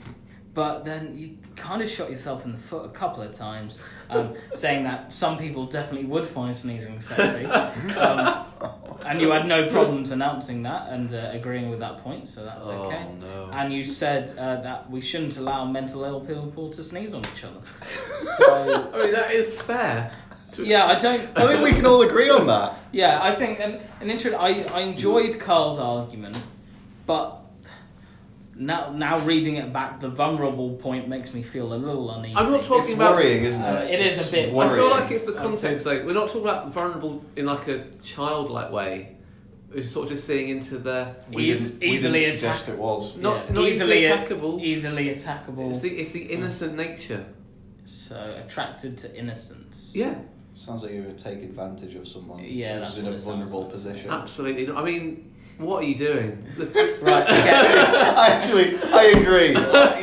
but 0.54 0.84
then 0.84 1.18
you 1.18 1.38
kind 1.56 1.82
of 1.82 1.90
shot 1.90 2.10
yourself 2.10 2.46
in 2.46 2.52
the 2.52 2.58
foot 2.58 2.86
a 2.86 2.90
couple 2.90 3.24
of 3.24 3.34
times, 3.34 3.80
um, 4.10 4.36
saying 4.54 4.84
that 4.84 5.14
some 5.14 5.38
people 5.38 5.66
definitely 5.66 6.06
would 6.08 6.28
find 6.28 6.56
sneezing 6.56 7.00
sexy. 7.02 7.46
Um, 7.46 8.46
and 9.06 9.22
you 9.22 9.32
had 9.32 9.48
no 9.48 9.70
problems 9.70 10.12
announcing 10.12 10.64
that 10.64 10.90
and 10.90 11.14
uh, 11.14 11.30
agreeing 11.32 11.70
with 11.70 11.80
that 11.80 12.00
point, 12.00 12.28
so 12.28 12.44
that's 12.44 12.66
okay. 12.66 13.06
Oh 13.08 13.16
no. 13.20 13.50
And 13.54 13.74
you 13.74 13.84
said 13.84 14.38
uh, 14.38 14.62
that 14.62 14.90
we 14.90 15.02
shouldn't 15.02 15.38
allow 15.38 15.66
mental 15.66 16.04
ill 16.04 16.22
people 16.22 16.70
to 16.72 16.84
sneeze 16.84 17.14
on 17.14 17.22
each 17.34 17.44
other. 17.44 17.60
So, 18.42 18.92
I 18.94 18.98
mean, 18.98 19.12
that 19.12 19.32
is 19.34 19.54
fair. 19.54 20.12
Yeah, 20.58 20.86
I 20.86 20.98
don't. 20.98 21.38
I 21.38 21.48
think 21.48 21.64
we 21.64 21.72
can 21.72 21.86
all 21.86 22.02
agree 22.02 22.30
on 22.30 22.48
that. 22.48 22.78
Yeah, 22.92 23.22
I 23.22 23.36
think 23.36 23.60
an, 23.60 23.80
an 24.00 24.10
intro. 24.10 24.34
I, 24.34 24.64
I 24.74 24.82
enjoyed 24.82 25.40
Carl's 25.40 25.80
argument, 25.80 26.42
but 27.06 27.41
now 28.62 28.92
now 28.92 29.18
reading 29.20 29.56
it 29.56 29.74
back, 29.74 30.00
the 30.00 30.10
vulnerable 30.10 30.76
point 30.76 31.08
makes 31.08 31.34
me 31.34 31.42
feel 31.42 31.74
a 31.74 31.76
little 31.76 32.10
uneasy. 32.12 32.36
I'm 32.38 32.52
not 32.52 32.64
talking 32.64 32.84
It's 32.84 32.94
about. 32.94 33.16
worrying, 33.16 33.44
isn't 33.44 33.62
Uh, 33.62 33.88
it? 33.90 33.96
it 34.00 34.06
is 34.06 34.28
a 34.28 34.32
bit- 34.32 34.54
I 34.54 34.58
I 34.58 34.76
feel 34.76 34.90
like 34.90 35.12
it's 35.12 35.26
the 35.26 35.34
context. 35.34 35.86
Like 35.86 36.06
we're 36.06 36.14
not 36.14 36.28
talking 36.28 36.44
about 36.44 36.72
vulnerable 36.72 37.24
in 37.36 37.46
like 37.48 37.68
a 37.68 37.86
childlike 38.02 38.72
way. 38.72 39.16
We're 39.74 39.84
sort 39.86 40.06
of 40.06 40.12
just 40.16 40.28
seeing 40.28 40.50
into 40.50 40.78
the 40.78 41.16
We 41.34 41.46
Eas- 41.52 41.72
didn't, 41.72 41.80
we 41.82 41.88
easily 41.88 42.20
didn't 42.20 42.34
suggest 42.40 42.64
attack- 42.64 42.76
it 42.76 42.80
was. 42.80 43.16
not 43.18 43.46
Yeah, 43.48 43.54
not 43.54 43.68
easily, 43.68 43.98
easily- 44.00 44.14
attackable. 44.18 44.62
easily 44.62 45.06
attackable, 45.16 45.70
It's 45.70 45.80
the 45.80 45.90
it's 45.90 46.12
the 46.12 46.24
innocent 46.24 46.76
nature. 46.76 47.26
so 47.86 48.36
attracted 48.46 48.98
to 49.00 49.16
innocence. 49.18 49.92
Yeah, 49.96 50.16
Sounds 50.56 50.84
like 50.84 50.92
you 50.92 51.02
would 51.02 51.18
take 51.18 51.42
advantage 51.42 51.96
of 51.96 52.08
someone 52.08 52.44
Yeah, 52.44 52.80
who's 52.80 52.96
that's 52.96 52.98
in 53.00 53.08
a 53.08 53.18
vulnerable 53.18 53.62
like. 53.64 53.72
position. 53.72 54.12
absolutely. 54.12 54.72
I 54.72 54.84
mean, 54.84 55.34
what 55.62 55.84
are 55.84 55.88
you 55.88 55.96
doing? 55.96 56.46
Right. 57.02 57.24
Okay. 57.24 57.50
Actually, 58.30 58.78
I 58.94 59.04
agree. 59.18 59.54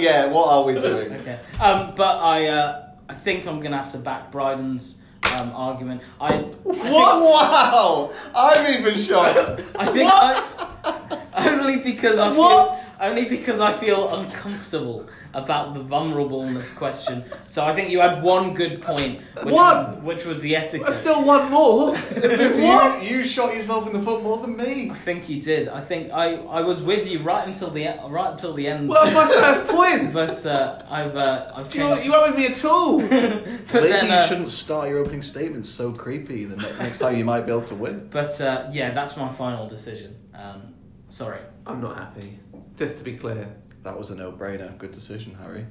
yeah, 0.03 0.27
what 0.27 0.49
are 0.53 0.65
we 0.65 0.73
doing? 0.81 1.13
okay. 1.13 1.39
Um, 1.61 1.93
but 1.95 2.19
I 2.19 2.49
uh, 2.49 2.89
I 3.09 3.15
think 3.15 3.47
I'm 3.47 3.61
gonna 3.61 3.77
have 3.79 3.93
to 3.93 3.99
back 3.99 4.33
Bryden's 4.33 4.97
um, 5.35 5.53
argument. 5.55 6.03
I 6.21 6.35
I 6.35 6.35
think- 6.35 6.91
Wow! 6.93 8.11
I'm 8.35 8.79
even 8.81 8.99
shocked. 8.99 9.63
I 9.79 9.87
think 9.87 10.11
I, 10.13 11.49
only 11.49 11.77
because 11.79 12.19
I 12.19 12.31
feel 12.33 12.39
What? 12.39 12.97
only 13.01 13.25
because 13.27 13.61
I 13.61 13.73
feel 13.73 14.13
uncomfortable 14.19 15.07
about 15.35 15.75
the 15.75 15.81
vulnerableness 15.81 16.77
question. 16.77 17.25
So 17.47 17.65
I 17.65 17.75
think 17.75 17.91
you 17.91 18.01
had 18.01 18.23
one 18.23 18.55
good 18.55 18.81
point, 18.81 19.21
which 19.43 19.53
was 19.55 19.87
One? 19.95 20.05
which 20.05 20.25
was 20.25 20.41
the 20.43 20.57
etiquette. 20.57 20.87
There's 20.87 20.99
still 21.01 21.25
one 21.25 21.51
more. 21.51 21.95
As 22.17 22.39
what? 22.41 23.03
You, 23.11 23.19
you 23.19 23.25
shot 23.25 23.55
yourself 23.55 23.87
in 23.87 23.93
the 23.93 24.01
foot 24.01 24.23
more 24.23 24.39
than 24.39 24.57
me. 24.57 24.91
I 24.91 24.95
think 24.97 25.29
you 25.29 25.41
did. 25.41 25.69
I 25.69 25.81
think 25.83 26.11
I, 26.13 26.35
I 26.37 26.63
was 26.63 26.83
with 26.83 27.07
you 27.09 27.23
right 27.23 27.47
until 27.47 27.71
the 27.71 27.83
e- 27.85 28.09
right 28.09 28.33
until 28.33 28.55
the 28.55 28.67
end. 28.67 28.89
Well, 28.89 29.05
that's 29.05 29.15
my 29.35 29.41
first 29.41 29.67
point. 29.77 30.13
but 30.13 30.47
uh, 30.47 30.83
I've 30.89 31.15
uh, 31.17 31.53
I've 31.55 31.75
You, 31.75 31.81
changed. 31.81 32.05
you 32.05 32.13
weren't 32.13 32.35
with 32.35 32.37
me 32.39 32.47
at 32.47 32.65
all. 32.65 32.99
but 33.01 33.11
Maybe 33.11 33.89
then, 33.89 34.07
you 34.07 34.13
uh, 34.13 34.27
shouldn't 34.27 34.51
start 34.51 34.89
your 34.89 34.99
opening 34.99 35.23
statements 35.23 35.69
so 35.69 35.93
creepy. 35.93 36.45
The 36.47 36.57
next 36.57 36.99
time 36.99 37.17
you 37.17 37.25
might 37.25 37.43
be 37.43 37.53
able 37.53 37.63
to 37.63 37.75
win. 37.75 38.09
But 38.11 38.41
uh, 38.41 38.69
yeah, 38.73 38.91
that's 38.91 39.17
my 39.17 39.33
final 39.35 39.69
decision. 39.69 40.17
Um, 40.35 40.75
sorry. 41.11 41.41
I'm 41.67 41.81
not 41.83 41.99
happy. 41.99 42.39
Just 42.77 42.99
to 42.99 43.05
be 43.05 43.17
clear. 43.17 43.55
That 43.89 43.99
was 43.99 44.11
a 44.11 44.15
no-brainer. 44.15 44.77
Good 44.77 44.93
decision, 44.93 45.35
Harry. 45.41 45.65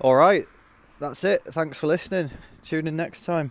All 0.00 0.14
right, 0.14 0.46
that's 1.00 1.24
it. 1.24 1.42
Thanks 1.42 1.80
for 1.80 1.88
listening. 1.88 2.30
Tune 2.62 2.86
in 2.86 2.94
next 2.94 3.24
time. 3.24 3.50